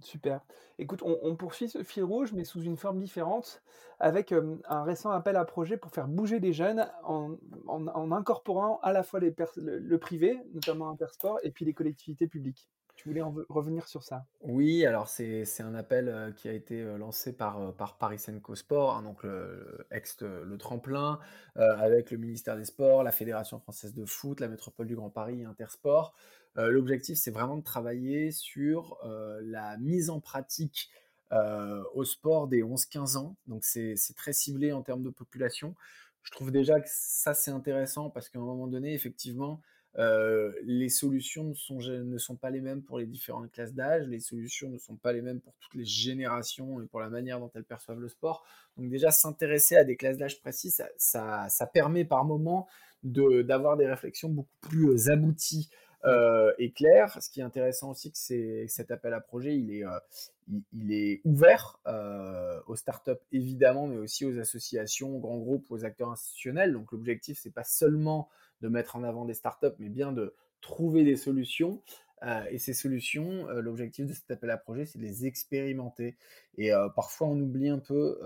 Super. 0.00 0.40
Écoute, 0.78 1.02
on, 1.02 1.36
poursuit 1.36 1.68
ce 1.68 1.82
fil 1.82 2.04
rouge, 2.04 2.32
mais 2.32 2.44
sous 2.44 2.62
une 2.62 2.76
forme 2.76 2.98
différente, 2.98 3.62
avec 3.98 4.32
un 4.32 4.82
récent 4.84 5.10
appel 5.10 5.36
à 5.36 5.44
projet 5.44 5.78
pour 5.78 5.90
faire 5.90 6.06
bouger 6.06 6.38
les 6.38 6.52
jeunes 6.52 6.86
en, 7.04 7.36
incorporant 8.12 8.78
à 8.82 8.92
la 8.92 9.02
fois 9.02 9.20
le, 9.20 9.98
privé, 9.98 10.38
notamment 10.52 10.90
Intersport, 10.90 11.38
et 11.42 11.50
puis 11.50 11.64
les 11.64 11.72
collectivités 11.72 12.26
publiques. 12.26 12.68
Tu 12.94 13.08
voulais 13.08 13.22
en 13.22 13.34
revenir 13.50 13.88
sur 13.88 14.02
ça? 14.02 14.24
Oui, 14.40 14.86
alors 14.86 15.08
c'est 15.08 15.44
un 15.60 15.74
appel 15.74 16.34
qui 16.36 16.48
a 16.48 16.52
été 16.52 16.82
lancé 16.98 17.34
par, 17.34 17.74
par 17.74 17.96
Paris 17.96 18.18
Senco 18.18 18.54
Sport, 18.54 18.96
hein, 18.96 19.02
donc 19.02 19.22
le, 19.22 19.86
ex 19.90 20.20
le 20.20 20.56
tremplin, 20.58 21.18
avec 21.54 22.10
le 22.10 22.18
ministère 22.18 22.56
des 22.56 22.64
Sports, 22.66 23.02
la 23.02 23.12
Fédération 23.12 23.58
française 23.60 23.94
de 23.94 24.04
foot, 24.04 24.40
la 24.40 24.48
métropole 24.48 24.86
du 24.86 24.96
Grand 24.96 25.10
Paris 25.10 25.44
Intersport. 25.44 26.14
Euh, 26.58 26.70
l'objectif, 26.70 27.18
c'est 27.18 27.30
vraiment 27.30 27.56
de 27.56 27.62
travailler 27.62 28.30
sur 28.30 28.98
euh, 29.04 29.40
la 29.44 29.76
mise 29.78 30.10
en 30.10 30.20
pratique 30.20 30.90
euh, 31.32 31.82
au 31.94 32.04
sport 32.04 32.48
des 32.48 32.62
11-15 32.62 33.16
ans. 33.16 33.36
Donc, 33.46 33.64
c'est 33.64 33.96
très 34.16 34.32
ciblé 34.32 34.72
en 34.72 34.82
termes 34.82 35.02
de 35.02 35.10
population. 35.10 35.74
Je 36.22 36.30
trouve 36.30 36.50
déjà 36.50 36.80
que 36.80 36.88
ça, 36.90 37.34
c'est 37.34 37.50
intéressant 37.50 38.10
parce 38.10 38.28
qu'à 38.28 38.38
un 38.38 38.42
moment 38.42 38.66
donné, 38.66 38.94
effectivement, 38.94 39.60
les 39.98 40.90
solutions 40.90 41.54
ne 41.70 42.18
sont, 42.18 42.36
pas 42.36 42.50
les 42.50 42.60
mêmes 42.60 42.82
pour 42.82 42.98
les 42.98 43.06
différentes 43.06 43.50
classes 43.50 43.72
d'âge, 43.72 44.06
les 44.08 44.20
solutions 44.20 44.68
ne 44.68 44.76
sont 44.76 44.96
pas 44.96 45.14
les 45.14 45.22
mêmes 45.22 45.40
pour 45.40 45.54
toutes 45.58 45.74
les 45.74 45.86
générations 45.86 46.82
et 46.82 46.86
pour 46.86 47.00
la 47.00 47.08
manière 47.08 47.40
dont 47.40 47.50
elles 47.54 47.64
perçoivent 47.64 48.00
le 48.00 48.08
sport. 48.08 48.44
Donc 48.76 48.90
déjà, 48.90 49.10
s'intéresser 49.10 49.74
à 49.74 49.84
des 49.84 49.96
classes 49.96 50.18
d'âge 50.18 50.38
précises, 50.40 50.84
ça, 50.98 51.48
ça, 51.48 51.66
permet 51.66 52.04
par 52.04 52.26
moment 52.26 52.68
d'avoir 53.02 53.78
des 53.78 53.86
réflexions 53.86 54.28
beaucoup 54.28 54.58
plus 54.60 55.08
abouties 55.08 55.70
euh, 56.04 56.52
est 56.58 56.74
clair. 56.74 57.16
Ce 57.20 57.30
qui 57.30 57.40
est 57.40 57.44
intéressant 57.44 57.90
aussi, 57.90 58.10
c'est 58.14 58.64
que 58.66 58.72
cet 58.72 58.90
appel 58.90 59.12
à 59.14 59.20
projet, 59.20 59.56
il 59.56 59.72
est, 59.72 59.84
euh, 59.84 59.98
il, 60.72 60.92
est 60.92 61.20
ouvert 61.24 61.80
euh, 61.86 62.60
aux 62.66 62.76
startups 62.76 63.12
évidemment, 63.32 63.86
mais 63.86 63.96
aussi 63.96 64.24
aux 64.24 64.38
associations, 64.38 65.16
aux 65.16 65.20
grands 65.20 65.38
groupes, 65.38 65.66
aux 65.70 65.84
acteurs 65.84 66.10
institutionnels. 66.10 66.72
Donc 66.72 66.92
l'objectif, 66.92 67.38
c'est 67.42 67.52
pas 67.52 67.64
seulement 67.64 68.28
de 68.60 68.68
mettre 68.68 68.96
en 68.96 69.02
avant 69.02 69.24
des 69.24 69.34
startups, 69.34 69.74
mais 69.78 69.88
bien 69.88 70.12
de 70.12 70.34
trouver 70.60 71.02
des 71.04 71.16
solutions. 71.16 71.82
et 72.50 72.58
ces 72.58 72.72
solutions, 72.72 73.46
l'objectif 73.48 74.06
de 74.06 74.12
cet 74.12 74.30
appel 74.30 74.50
à 74.50 74.56
projet, 74.56 74.86
c'est 74.86 74.98
de 74.98 75.04
les 75.04 75.26
expérimenter. 75.26 76.16
Et 76.56 76.70
parfois, 76.94 77.28
on 77.28 77.38
oublie 77.38 77.68
un 77.68 77.78
peu 77.78 78.18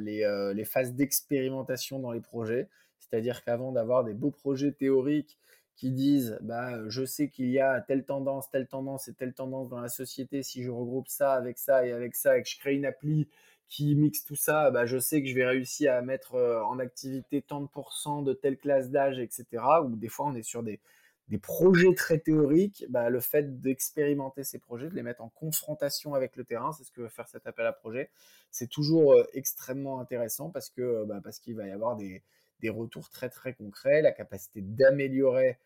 les 0.00 0.64
phases 0.64 0.94
d'expérimentation 0.94 1.98
dans 1.98 2.12
les 2.12 2.20
projets. 2.20 2.68
C'est-à-dire 2.98 3.44
qu'avant 3.44 3.72
d'avoir 3.72 4.04
des 4.04 4.14
beaux 4.14 4.30
projets 4.30 4.72
théoriques 4.72 5.38
qui 5.76 5.92
disent 5.92 6.38
bah, 6.40 6.88
je 6.88 7.04
sais 7.04 7.28
qu'il 7.28 7.50
y 7.50 7.60
a 7.60 7.80
telle 7.80 8.04
tendance, 8.04 8.50
telle 8.50 8.66
tendance 8.66 9.08
et 9.08 9.14
telle 9.14 9.34
tendance 9.34 9.68
dans 9.68 9.80
la 9.80 9.88
société, 9.88 10.42
si 10.42 10.62
je 10.62 10.70
regroupe 10.70 11.08
ça 11.08 11.34
avec 11.34 11.58
ça 11.58 11.86
et 11.86 11.92
avec 11.92 12.14
ça 12.14 12.38
et 12.38 12.42
que 12.42 12.48
je 12.48 12.58
crée 12.58 12.74
une 12.74 12.86
appli 12.86 13.28
qui 13.68 13.94
mixe 13.94 14.24
tout 14.24 14.36
ça, 14.36 14.70
bah, 14.70 14.86
je 14.86 14.98
sais 14.98 15.22
que 15.22 15.28
je 15.28 15.34
vais 15.34 15.46
réussir 15.46 15.92
à 15.92 16.00
mettre 16.00 16.34
en 16.36 16.78
activité 16.78 17.42
tant 17.42 17.60
de 17.60 17.66
pourcents 17.66 18.22
de 18.22 18.32
telle 18.32 18.56
classe 18.56 18.90
d'âge, 18.90 19.18
etc. 19.18 19.44
Ou 19.84 19.96
des 19.96 20.08
fois, 20.08 20.26
on 20.26 20.34
est 20.36 20.42
sur 20.42 20.62
des, 20.62 20.80
des 21.28 21.38
projets 21.38 21.92
très 21.94 22.18
théoriques, 22.18 22.86
bah, 22.88 23.10
le 23.10 23.20
fait 23.20 23.60
d'expérimenter 23.60 24.44
ces 24.44 24.58
projets, 24.60 24.88
de 24.88 24.94
les 24.94 25.02
mettre 25.02 25.22
en 25.22 25.28
confrontation 25.30 26.14
avec 26.14 26.36
le 26.36 26.44
terrain, 26.44 26.72
c'est 26.72 26.84
ce 26.84 26.92
que 26.92 27.02
veut 27.02 27.08
faire 27.08 27.28
cet 27.28 27.46
appel 27.46 27.66
à 27.66 27.72
projet, 27.72 28.10
c'est 28.50 28.68
toujours 28.68 29.16
extrêmement 29.34 30.00
intéressant 30.00 30.50
parce 30.50 30.70
que 30.70 31.04
bah, 31.04 31.20
parce 31.22 31.40
qu'il 31.40 31.56
va 31.56 31.66
y 31.66 31.72
avoir 31.72 31.96
des, 31.96 32.22
des, 32.60 32.70
retours 32.70 33.10
très 33.10 33.28
très 33.28 33.54
concrets, 33.54 34.02
la 34.02 34.12
capacité 34.12 34.60
d'améliorer 34.60 35.58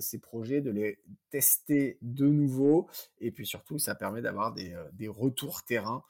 ces 0.00 0.18
projets, 0.18 0.60
de 0.60 0.72
les 0.72 0.98
tester 1.30 1.96
de 2.02 2.26
nouveau, 2.26 2.88
et 3.20 3.30
puis 3.30 3.46
surtout 3.46 3.78
ça 3.78 3.94
permet 3.94 4.20
d'avoir 4.20 4.52
des, 4.52 4.76
des, 4.92 5.06
retours 5.06 5.62
terrain 5.62 6.02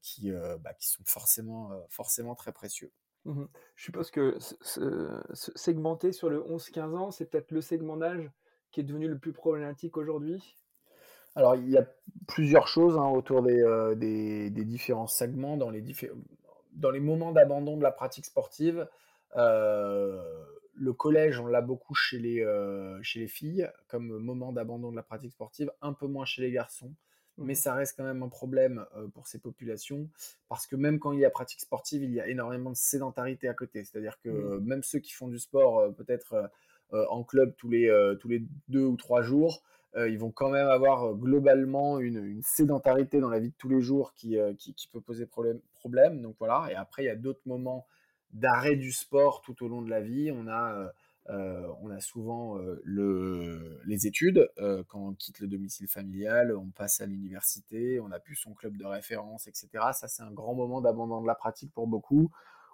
qui, 0.00 0.30
bah, 0.30 0.72
qui 0.72 0.88
sont 0.88 1.04
forcément, 1.04 1.70
forcément 1.90 2.34
très 2.34 2.52
précieux. 2.52 2.90
Mmh 3.26 3.44
Je 3.74 3.84
suppose 3.84 4.10
que 4.10 4.38
segmenter 5.34 6.12
sur 6.12 6.30
le 6.30 6.40
11-15 6.40 6.96
ans, 6.96 7.10
c'est 7.10 7.26
peut-être 7.26 7.50
le 7.50 7.60
segment 7.60 7.98
d'âge 7.98 8.30
qui 8.70 8.80
est 8.80 8.84
devenu 8.84 9.08
le 9.08 9.18
plus 9.18 9.32
problématique 9.32 9.96
aujourd'hui? 9.96 10.56
Alors, 11.34 11.56
il 11.56 11.68
y 11.68 11.76
a 11.76 11.86
plusieurs 12.26 12.68
choses, 12.68 12.96
hein, 12.96 13.08
autour 13.08 13.42
des, 13.42 13.94
des 13.96 14.64
différents 14.64 15.06
segments 15.06 15.56
dans 15.56 15.70
les 15.70 15.82
dans 16.72 16.90
les 16.90 17.00
moments 17.00 17.32
d'abandon 17.32 17.78
de 17.78 17.82
la 17.82 17.90
pratique 17.90 18.26
sportive. 18.26 18.86
Le 19.36 20.92
collège, 20.92 21.40
on 21.40 21.46
l'a 21.46 21.62
beaucoup 21.62 21.94
chez 21.94 22.18
les, 22.18 22.44
chez 23.02 23.20
les 23.20 23.28
filles 23.28 23.70
comme 23.88 24.18
moment 24.18 24.52
d'abandon 24.52 24.90
de 24.90 24.96
la 24.96 25.02
pratique 25.02 25.32
sportive, 25.32 25.70
un 25.82 25.92
peu 25.92 26.06
moins 26.06 26.24
chez 26.24 26.42
les 26.42 26.50
garçons 26.50 26.94
mais 27.38 27.54
ça 27.54 27.74
reste 27.74 27.96
quand 27.96 28.04
même 28.04 28.22
un 28.22 28.28
problème 28.28 28.86
pour 29.14 29.26
ces 29.26 29.38
populations 29.38 30.08
parce 30.48 30.66
que 30.66 30.76
même 30.76 30.98
quand 30.98 31.12
il 31.12 31.20
y 31.20 31.24
a 31.24 31.30
pratique 31.30 31.60
sportive, 31.60 32.02
il 32.02 32.12
y 32.12 32.20
a 32.20 32.28
énormément 32.28 32.70
de 32.70 32.76
sédentarité 32.76 33.48
à 33.48 33.54
côté. 33.54 33.84
C'est-à-dire 33.84 34.18
que 34.20 34.58
même 34.60 34.82
ceux 34.82 35.00
qui 35.00 35.12
font 35.12 35.28
du 35.28 35.38
sport 35.38 35.94
peut-être 35.94 36.50
en 36.92 37.24
club 37.24 37.54
tous 37.56 37.68
les, 37.68 37.90
tous 38.20 38.28
les 38.28 38.42
deux 38.68 38.84
ou 38.84 38.96
trois 38.96 39.22
jours, 39.22 39.62
ils 39.96 40.18
vont 40.18 40.30
quand 40.30 40.50
même 40.50 40.68
avoir 40.68 41.14
globalement 41.14 41.98
une, 41.98 42.40
sédentarité 42.42 43.20
dans 43.20 43.30
la 43.30 43.38
vie 43.38 43.50
de 43.50 43.56
tous 43.56 43.68
les 43.68 43.80
jours 43.80 44.14
qui, 44.14 44.38
qui, 44.58 44.74
qui 44.74 44.88
peut 44.88 45.00
poser 45.00 45.26
problème, 45.26 45.60
problème. 45.74 46.22
Donc 46.22 46.36
voilà. 46.38 46.68
Et 46.70 46.74
après, 46.74 47.02
il 47.02 47.06
y 47.06 47.10
a 47.10 47.16
d'autres 47.16 47.46
moments 47.46 47.86
d'arrêt 48.32 48.76
du 48.76 48.92
sport 48.92 49.40
tout 49.40 49.64
au 49.64 49.68
long 49.68 49.82
de 49.82 49.90
la 49.90 50.00
vie. 50.00 50.30
On 50.32 50.48
a 50.48 50.92
euh, 51.30 51.66
on 51.82 51.90
a 51.90 52.00
souvent 52.00 52.58
euh, 52.58 52.80
le, 52.84 53.80
les 53.84 54.06
études. 54.06 54.48
Euh, 54.58 54.84
quand 54.88 55.08
on 55.08 55.14
quitte 55.14 55.40
le 55.40 55.48
domicile 55.48 55.88
familial, 55.88 56.54
on 56.56 56.70
passe 56.70 57.00
à 57.00 57.06
l'université, 57.06 57.98
on 58.00 58.12
a 58.12 58.20
plus 58.20 58.36
son 58.36 58.54
club 58.54 58.76
de 58.76 58.84
référence, 58.84 59.48
etc. 59.48 59.68
Ça, 59.92 60.06
c'est 60.08 60.22
un 60.22 60.30
grand 60.30 60.54
moment 60.54 60.80
d'abandon 60.80 61.20
de 61.20 61.26
la 61.26 61.34
pratique 61.34 61.72
pour 61.72 61.88
beaucoup. 61.88 62.30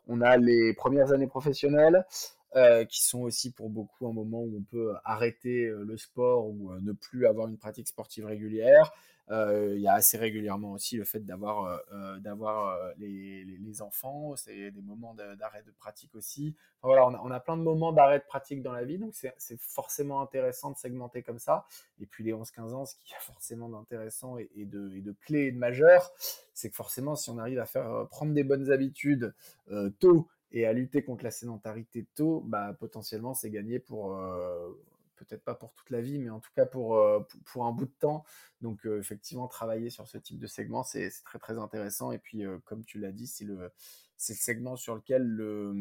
On 0.07 0.21
a 0.21 0.37
les 0.37 0.75
premières 0.75 1.13
années 1.13 1.29
professionnelles, 1.29 2.05
qui 2.89 3.03
sont 3.03 3.21
aussi 3.21 3.51
pour 3.51 3.71
beaucoup 3.71 4.07
un 4.07 4.13
moment 4.13 4.41
où 4.41 4.57
on 4.59 4.63
peut 4.63 4.95
arrêter 5.05 5.67
le 5.69 5.97
sport 5.97 6.47
ou 6.47 6.73
ne 6.81 6.93
plus 6.93 7.27
avoir 7.27 7.49
une 7.49 7.57
pratique 7.57 7.89
sportive 7.89 8.27
régulière. 8.27 8.93
Euh, 9.31 9.73
il 9.77 9.81
y 9.81 9.87
a 9.87 9.95
assez 9.95 10.19
régulièrement 10.19 10.73
aussi 10.73 10.97
le 10.97 11.05
fait 11.05 11.21
d'avoir 11.21 11.65
euh, 11.65 11.77
euh, 11.93 12.19
d'avoir 12.19 12.77
les, 12.99 13.45
les, 13.45 13.81
enfants, 13.81 14.35
c'est 14.37 14.71
des 14.71 14.83
moments 14.83 15.15
d'arrêt 15.39 15.63
de, 15.63 15.71
pratique 15.71 16.15
aussi. 16.15 16.55
voilà, 16.83 17.07
on 17.07 17.31
a, 17.31 17.37
a, 17.37 17.41
plein 17.41 17.57
de 17.57 17.63
moments 17.63 17.93
d'arrêt 17.93 18.19
de 18.19 18.25
pratique 18.25 18.63
dans 18.63 18.73
la 18.73 18.85
vie, 18.85 18.99
donc 18.99 19.15
c'est 19.15 19.59
forcément 19.59 20.21
intéressant 20.21 20.73
de 20.73 20.77
segmenter 20.77 21.23
comme 21.23 21.39
ça. 21.39 21.65
Et 22.01 22.07
puis 22.07 22.25
les 22.25 22.33
11-15 22.33 22.75
ans, 22.75 22.85
ce 22.85 22.97
qui 22.97 23.13
est 23.15 23.23
forcément 23.23 23.69
d'intéressant 23.69 24.37
et, 24.39 24.51
de, 24.57 24.93
et 24.95 25.01
de 25.01 25.13
clé 25.25 25.47
et 25.47 25.53
de 25.53 25.59
majeur, 25.59 26.11
c'est 26.53 26.69
que 26.69 26.77
forcément, 26.77 27.17
si 27.17 27.31
on 27.31 27.39
arrive 27.39 27.61
à 27.61 27.67
faire 27.67 28.07
prendre 28.11 28.35
des 28.35 28.45
bonnes 28.45 28.71
habitudes 28.71 29.33
tôt 30.01 30.29
et 30.53 30.67
à 30.67 30.73
lutter 30.73 31.03
contre 31.03 31.25
la 31.25 31.31
sédentarité 31.31 32.07
tôt, 32.15 32.43
bah, 32.47 32.77
potentiellement, 32.79 33.35
c'est 33.35 33.51
gagné 33.51 33.79
pour, 33.79 34.17
peut-être 35.25 35.45
pas 35.45 35.55
pour 35.55 35.73
toute 35.73 35.91
la 35.91 36.01
vie, 36.01 36.19
mais 36.19 36.31
en 36.31 36.41
tout 36.41 36.51
cas 36.55 36.67
pour, 36.67 36.97
euh, 36.97 37.21
pour, 37.45 37.67
un 37.67 37.73
bout 37.73 37.87
de 37.87 37.95
temps. 37.99 38.25
Donc 38.61 38.87
euh, 38.87 38.99
effectivement, 38.99 39.49
travailler 39.49 39.91
sur 39.91 40.07
ce 40.07 40.19
type 40.19 40.39
de 40.39 40.47
segment, 40.47 40.83
c'est 40.83 41.11
très 41.25 41.39
très 41.39 41.59
intéressant. 41.59 42.13
Et 42.13 42.19
puis, 42.19 42.45
euh, 42.45 42.59
comme 42.65 42.85
tu 42.85 42.99
l'as 42.99 43.13
dit, 43.13 43.27
c'est 43.27 43.45
le, 43.45 43.57
le 43.57 43.71
segment 44.17 44.77
sur 44.77 44.95
lequel 44.95 45.23
le, 45.23 45.73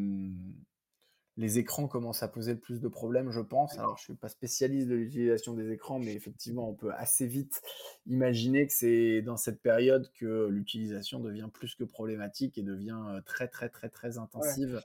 les 1.37 1.59
écrans 1.59 1.87
commencent 1.87 2.23
à 2.23 2.27
poser 2.27 2.53
le 2.53 2.59
plus 2.59 2.81
de 2.81 2.87
problèmes, 2.87 3.31
je 3.31 3.39
pense. 3.39 3.77
Alors, 3.77 3.97
je 3.97 4.01
ne 4.01 4.05
suis 4.05 4.13
pas 4.15 4.29
spécialiste 4.29 4.87
de 4.87 4.95
l'utilisation 4.95 5.53
des 5.53 5.71
écrans, 5.71 5.99
mais 5.99 6.13
effectivement, 6.13 6.69
on 6.69 6.73
peut 6.73 6.91
assez 6.93 7.25
vite 7.25 7.61
imaginer 8.05 8.67
que 8.67 8.73
c'est 8.73 9.21
dans 9.21 9.37
cette 9.37 9.61
période 9.61 10.11
que 10.13 10.47
l'utilisation 10.47 11.19
devient 11.19 11.49
plus 11.51 11.75
que 11.75 11.83
problématique 11.83 12.57
et 12.57 12.63
devient 12.63 13.21
très, 13.25 13.47
très, 13.47 13.69
très, 13.69 13.89
très 13.89 14.17
intensive 14.17 14.81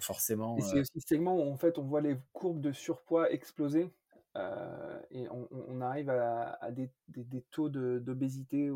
forcément. 0.00 0.56
Et 0.56 0.62
c'est 0.62 0.80
aussi 0.80 1.00
ce 1.00 1.06
segment 1.06 1.36
où 1.36 1.52
en 1.52 1.56
fait 1.56 1.78
on 1.78 1.82
voit 1.82 2.00
les 2.00 2.16
courbes 2.32 2.60
de 2.60 2.72
surpoids 2.72 3.30
exploser. 3.30 3.90
et 5.10 5.28
on, 5.30 5.80
arrive 5.80 6.10
à, 6.10 6.70
des, 6.72 6.90
taux 7.50 7.68
d'obésité 7.68 8.70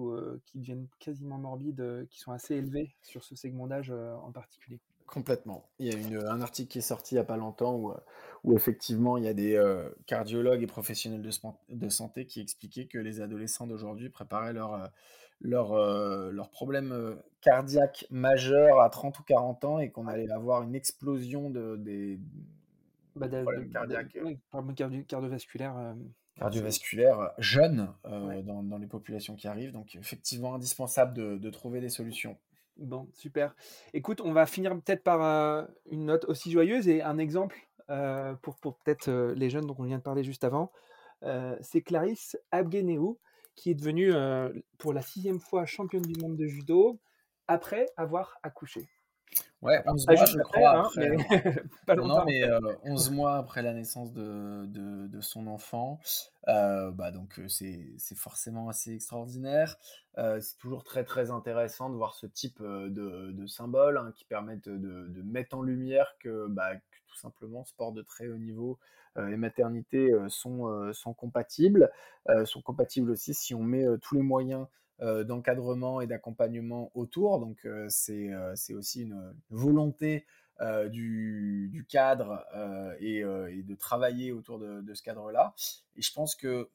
qui 0.44 0.58
deviennent 0.58 0.86
quasiment 1.00 1.38
morbides, 1.38 2.06
qui 2.10 2.20
sont 2.20 2.32
assez 2.32 2.56
élevés 2.56 2.94
sur 3.02 3.24
ce 3.24 3.34
segment 3.34 3.66
d'âge 3.66 3.90
en 3.90 4.30
particulier. 4.30 4.80
Complètement. 5.08 5.68
Il 5.80 5.86
y 5.86 5.94
a 5.94 5.98
une, 5.98 6.16
un 6.16 6.40
article 6.42 6.70
qui 6.70 6.78
est 6.78 6.82
sorti 6.82 7.14
il 7.14 7.18
n'y 7.18 7.22
a 7.22 7.24
pas 7.24 7.36
longtemps 7.36 7.74
où, 7.74 7.92
où 8.44 8.54
effectivement 8.54 9.16
il 9.16 9.24
y 9.24 9.28
a 9.28 9.34
des 9.34 9.60
cardiologues 10.06 10.62
et 10.62 10.66
professionnels 10.66 11.22
de, 11.22 11.30
de, 11.70 11.88
santé 11.88 12.26
qui 12.26 12.40
expliquaient 12.40 12.86
que 12.86 12.98
les 12.98 13.20
adolescents 13.20 13.66
d'aujourd'hui 13.66 14.10
préparaient 14.10 14.52
leur, 14.52 14.90
leur, 15.40 15.72
euh, 15.72 16.30
leur 16.30 16.50
problème 16.50 16.92
euh, 16.92 17.14
cardiaque 17.40 18.06
majeur 18.10 18.80
à 18.80 18.90
30 18.90 19.18
ou 19.18 19.22
40 19.22 19.64
ans 19.64 19.78
et 19.78 19.90
qu'on 19.90 20.06
allait 20.06 20.30
avoir 20.30 20.62
une 20.62 20.74
explosion 20.74 21.50
de, 21.50 21.76
des 21.76 22.18
bah, 23.16 23.28
problèmes 23.28 23.70
cardiaques. 23.70 24.16
Euh, 24.16 24.34
cardiovasculaires. 25.06 25.94
cardiovasculaires 26.36 27.32
jeunes 27.38 27.92
dans, 28.04 28.62
dans, 28.62 28.78
les 28.78 28.86
populations 28.86 29.36
qui 29.36 29.48
arrivent. 29.48 29.72
Donc 29.72 29.94
effectivement 29.94 30.54
indispensable 30.54 31.14
de, 31.14 31.38
de 31.38 31.50
trouver 31.50 31.80
des 31.80 31.88
solutions. 31.88 32.36
Bon, 32.78 33.08
super. 33.12 33.54
Écoute, 33.92 34.20
on 34.20 34.32
va 34.32 34.46
finir 34.46 34.72
peut-être 34.72 35.02
par 35.02 35.66
une 35.90 36.06
note 36.06 36.24
aussi 36.26 36.50
joyeuse 36.50 36.88
et 36.88 37.02
un 37.02 37.18
exemple 37.18 37.68
pour, 38.42 38.56
pour 38.58 38.76
peut-être 38.78 39.10
les 39.10 39.50
jeunes 39.50 39.66
dont 39.66 39.76
on 39.78 39.84
vient 39.84 39.98
de 39.98 40.02
parler 40.02 40.22
juste 40.22 40.44
avant. 40.44 40.70
c'est 41.60 41.82
Clarisse 41.82 42.38
Abgeneou 42.52 43.18
qui 43.58 43.70
est 43.70 43.74
devenue 43.74 44.14
euh, 44.14 44.50
pour 44.78 44.92
la 44.92 45.02
sixième 45.02 45.40
fois 45.40 45.66
championne 45.66 46.02
du 46.02 46.18
monde 46.20 46.36
de 46.36 46.46
judo 46.46 47.00
après 47.48 47.86
avoir 47.96 48.38
accouché. 48.44 48.88
Ouais, 49.60 49.82
11 49.86 50.06
mois, 50.06 50.24
je 50.24 50.38
crois. 50.38 50.78
Hein, 50.78 50.90
mais... 50.96 51.08
pas 51.86 51.96
longtemps. 51.96 52.18
Non, 52.18 52.24
mais 52.24 52.44
11 52.84 53.08
euh, 53.08 53.12
mois 53.12 53.36
après 53.36 53.62
la 53.62 53.72
naissance 53.72 54.12
de, 54.12 54.66
de, 54.66 55.08
de 55.08 55.20
son 55.20 55.48
enfant. 55.48 56.00
Euh, 56.46 56.92
bah 56.92 57.10
donc, 57.10 57.40
c'est 57.48 58.14
forcément 58.14 58.68
assez 58.68 58.94
extraordinaire. 58.94 59.76
c'est 60.16 60.58
toujours 60.58 60.84
très, 60.84 61.04
très 61.04 61.30
intéressant 61.30 61.90
de 61.90 61.96
voir 61.96 62.14
ce 62.14 62.26
type 62.26 62.62
de, 62.62 63.32
de 63.32 63.46
symboles 63.46 63.98
hein, 63.98 64.12
qui 64.14 64.24
permettent 64.24 64.68
de, 64.68 65.08
de, 65.08 65.22
mettre 65.22 65.56
en 65.56 65.62
lumière 65.62 66.14
que, 66.20 66.46
bah, 66.48 66.76
que, 66.76 66.98
tout 67.08 67.16
simplement, 67.16 67.64
sport 67.64 67.92
de 67.92 68.02
très 68.02 68.28
haut 68.28 68.38
niveau 68.38 68.78
et 69.16 69.36
maternité 69.36 70.12
sont, 70.28 70.92
sont 70.92 71.12
compatibles. 71.14 71.90
sont 72.44 72.62
compatibles 72.62 73.10
aussi 73.10 73.34
si 73.34 73.52
on 73.52 73.62
met 73.64 73.84
tous 74.00 74.14
les 74.14 74.22
moyens 74.22 74.68
d'encadrement 75.00 76.00
et 76.00 76.06
d'accompagnement 76.06 76.90
autour. 76.94 77.38
Donc 77.40 77.66
c'est 77.88 78.74
aussi 78.74 79.02
une 79.02 79.34
volonté 79.50 80.26
du, 80.90 81.68
du, 81.72 81.84
cadre 81.84 82.44
et, 83.00 83.18
et, 83.18 83.62
de 83.62 83.74
travailler 83.74 84.32
autour 84.32 84.58
de, 84.58 84.80
de 84.80 84.94
ce 84.94 85.02
cadre-là. 85.02 85.54
Et 85.96 86.02
je 86.02 86.12
pense 86.12 86.34
que 86.34 86.68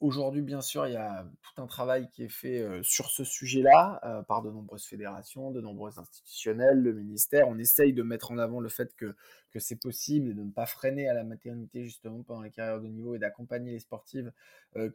Aujourd'hui, 0.00 0.40
bien 0.40 0.62
sûr, 0.62 0.86
il 0.86 0.94
y 0.94 0.96
a 0.96 1.26
tout 1.42 1.60
un 1.60 1.66
travail 1.66 2.08
qui 2.08 2.24
est 2.24 2.30
fait 2.30 2.66
sur 2.82 3.10
ce 3.10 3.22
sujet-là 3.22 4.24
par 4.28 4.40
de 4.40 4.50
nombreuses 4.50 4.86
fédérations, 4.86 5.50
de 5.50 5.60
nombreux 5.60 5.98
institutionnels, 5.98 6.80
le 6.80 6.94
ministère. 6.94 7.48
On 7.48 7.58
essaye 7.58 7.92
de 7.92 8.02
mettre 8.02 8.30
en 8.32 8.38
avant 8.38 8.60
le 8.60 8.70
fait 8.70 8.94
que, 8.96 9.14
c'est 9.58 9.76
possible 9.76 10.30
et 10.30 10.34
de 10.34 10.42
ne 10.42 10.50
pas 10.50 10.64
freiner 10.64 11.06
à 11.08 11.12
la 11.12 11.22
maternité 11.22 11.84
justement 11.84 12.22
pendant 12.22 12.40
les 12.40 12.50
carrières 12.50 12.80
de 12.80 12.86
niveau 12.86 13.14
et 13.14 13.18
d'accompagner 13.18 13.72
les 13.72 13.80
sportives 13.80 14.32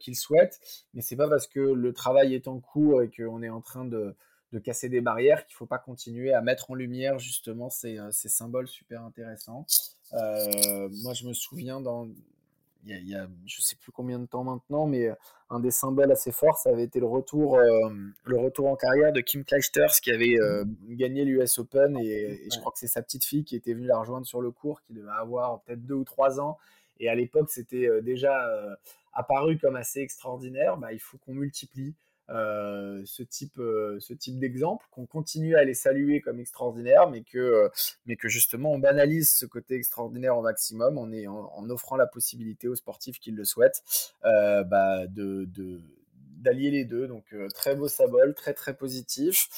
qu'ils 0.00 0.16
souhaitent. 0.16 0.58
Mais 0.92 1.02
c'est 1.02 1.16
pas 1.16 1.28
parce 1.28 1.46
que 1.46 1.60
le 1.60 1.92
travail 1.92 2.34
est 2.34 2.48
en 2.48 2.58
cours 2.58 3.02
et 3.02 3.10
qu'on 3.10 3.42
est 3.42 3.48
en 3.48 3.60
train 3.60 3.84
de, 3.84 4.16
casser 4.64 4.88
des 4.88 5.02
barrières 5.02 5.46
qu'il 5.46 5.54
ne 5.54 5.58
faut 5.58 5.66
pas 5.66 5.78
continuer 5.78 6.32
à 6.32 6.40
mettre 6.40 6.72
en 6.72 6.74
lumière 6.74 7.20
justement 7.20 7.70
ces 7.70 8.00
symboles 8.10 8.66
super 8.66 9.02
intéressants. 9.04 9.66
moi, 10.12 11.14
je 11.14 11.28
me 11.28 11.32
souviens 11.32 11.80
dans 11.80 12.08
il 12.86 13.08
y, 13.08 13.14
a, 13.14 13.26
je 13.46 13.60
sais 13.60 13.76
plus 13.76 13.92
combien 13.92 14.18
de 14.18 14.26
temps 14.26 14.44
maintenant, 14.44 14.86
mais 14.86 15.08
euh, 15.08 15.14
un 15.50 15.60
des 15.60 15.70
symboles 15.70 16.12
assez 16.12 16.32
forts, 16.32 16.58
ça 16.58 16.70
avait 16.70 16.84
été 16.84 17.00
le 17.00 17.06
retour, 17.06 17.56
euh, 17.56 17.90
le 18.24 18.38
retour 18.38 18.68
en 18.68 18.76
carrière 18.76 19.12
de 19.12 19.20
Kim 19.20 19.44
Clijsters 19.44 20.00
qui 20.00 20.10
avait 20.10 20.38
euh, 20.40 20.64
gagné 20.88 21.24
l'US 21.24 21.58
Open 21.58 21.98
et, 21.98 22.48
je 22.52 22.58
crois 22.60 22.72
que 22.72 22.78
c'est 22.78 22.86
sa 22.86 23.02
petite 23.02 23.24
fille 23.24 23.44
qui 23.44 23.56
était 23.56 23.74
venue 23.74 23.86
la 23.86 23.98
rejoindre 23.98 24.26
sur 24.26 24.40
le 24.40 24.50
cours, 24.50 24.82
qui 24.82 24.92
devait 24.92 25.10
avoir 25.10 25.60
peut-être 25.62 25.84
deux 25.84 25.94
ou 25.94 26.04
trois 26.04 26.40
ans. 26.40 26.58
Et 26.98 27.08
à 27.08 27.14
l'époque 27.14 27.50
c'était 27.50 27.88
déjà 28.02 28.48
apparu 29.12 29.58
comme 29.58 29.76
assez 29.76 30.00
extraordinaire, 30.00 30.76
bah, 30.76 30.92
il 30.92 31.00
faut 31.00 31.18
qu'on 31.18 31.34
multiplie 31.34 31.94
ce 32.28 33.22
type, 33.22 33.56
ce 33.56 34.12
type 34.12 34.38
d'exemple, 34.38 34.86
qu'on 34.90 35.06
continue 35.06 35.56
à 35.56 35.64
les 35.64 35.74
saluer 35.74 36.20
comme 36.20 36.40
extraordinaires, 36.40 37.08
mais 37.08 37.22
que, 37.22 37.70
mais 38.06 38.16
que 38.16 38.28
justement 38.28 38.72
on 38.72 38.78
banalise 38.78 39.30
ce 39.30 39.46
côté 39.46 39.74
extraordinaire 39.74 40.36
au 40.36 40.42
maximum 40.42 40.98
en, 40.98 41.04
en, 41.04 41.70
offrant 41.70 41.96
la 41.96 42.06
possibilité 42.06 42.68
aux 42.68 42.74
sportifs 42.74 43.18
qui 43.20 43.30
le 43.30 43.44
souhaitent 43.44 43.82
bah, 44.22 45.06
de, 45.06 45.44
de 45.46 45.80
d'allier 46.38 46.70
les 46.70 46.84
deux. 46.84 47.06
Donc 47.08 47.34
très 47.54 47.74
beau 47.74 47.88
symbole, 47.88 48.34
très 48.34 48.54
très 48.54 48.76
positif. 48.76 49.48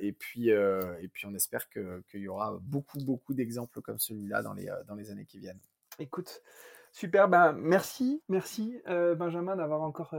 et 0.00 0.12
puis 0.12 0.50
et 0.50 1.08
puis 1.12 1.26
on 1.26 1.34
espère 1.34 1.68
qu'il 1.68 2.20
y 2.20 2.28
aura 2.28 2.58
beaucoup 2.62 2.98
beaucoup 2.98 3.34
d'exemples 3.34 3.80
comme 3.80 3.98
celui-là 3.98 4.42
dans 4.42 4.54
les 4.54 4.70
dans 4.86 4.94
les 4.94 5.10
années 5.10 5.26
qui 5.26 5.38
viennent. 5.38 5.60
Écoute, 5.98 6.42
super. 6.92 7.28
Ben 7.28 7.52
merci 7.52 8.22
merci 8.28 8.80
Benjamin 8.86 9.56
d'avoir 9.56 9.82
encore 9.82 10.14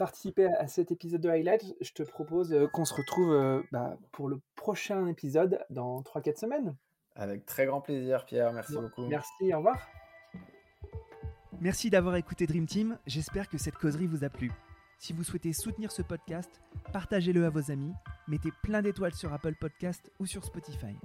participer 0.00 0.46
à 0.46 0.66
cet 0.66 0.92
épisode 0.92 1.20
de 1.20 1.28
Highlight, 1.28 1.76
je 1.78 1.92
te 1.92 2.02
propose 2.02 2.54
euh, 2.54 2.66
qu'on 2.66 2.86
se 2.86 2.94
retrouve 2.94 3.34
euh, 3.34 3.60
bah, 3.70 3.98
pour 4.12 4.28
le 4.28 4.40
prochain 4.56 5.06
épisode 5.06 5.62
dans 5.68 6.00
3-4 6.00 6.38
semaines. 6.38 6.74
Avec 7.16 7.44
très 7.44 7.66
grand 7.66 7.82
plaisir, 7.82 8.24
Pierre. 8.24 8.50
Merci 8.54 8.76
beaucoup. 8.76 9.06
Merci, 9.08 9.52
au 9.52 9.58
revoir. 9.58 9.78
Merci 11.60 11.90
d'avoir 11.90 12.16
écouté 12.16 12.46
Dream 12.46 12.64
Team. 12.64 12.96
J'espère 13.06 13.46
que 13.50 13.58
cette 13.58 13.76
causerie 13.76 14.06
vous 14.06 14.24
a 14.24 14.30
plu. 14.30 14.50
Si 14.96 15.12
vous 15.12 15.22
souhaitez 15.22 15.52
soutenir 15.52 15.92
ce 15.92 16.00
podcast, 16.00 16.62
partagez-le 16.94 17.44
à 17.44 17.50
vos 17.50 17.70
amis, 17.70 17.92
mettez 18.26 18.52
plein 18.62 18.80
d'étoiles 18.80 19.14
sur 19.14 19.34
Apple 19.34 19.54
Podcast 19.60 20.10
ou 20.18 20.24
sur 20.24 20.46
Spotify. 20.46 20.96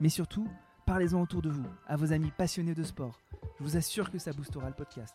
Mais 0.00 0.08
surtout, 0.08 0.48
parlez-en 0.86 1.20
autour 1.20 1.42
de 1.42 1.50
vous, 1.50 1.66
à 1.86 1.96
vos 1.96 2.14
amis 2.14 2.32
passionnés 2.38 2.74
de 2.74 2.84
sport. 2.84 3.20
Je 3.58 3.64
vous 3.64 3.76
assure 3.76 4.10
que 4.10 4.18
ça 4.18 4.32
boostera 4.32 4.68
le 4.70 4.74
podcast. 4.74 5.14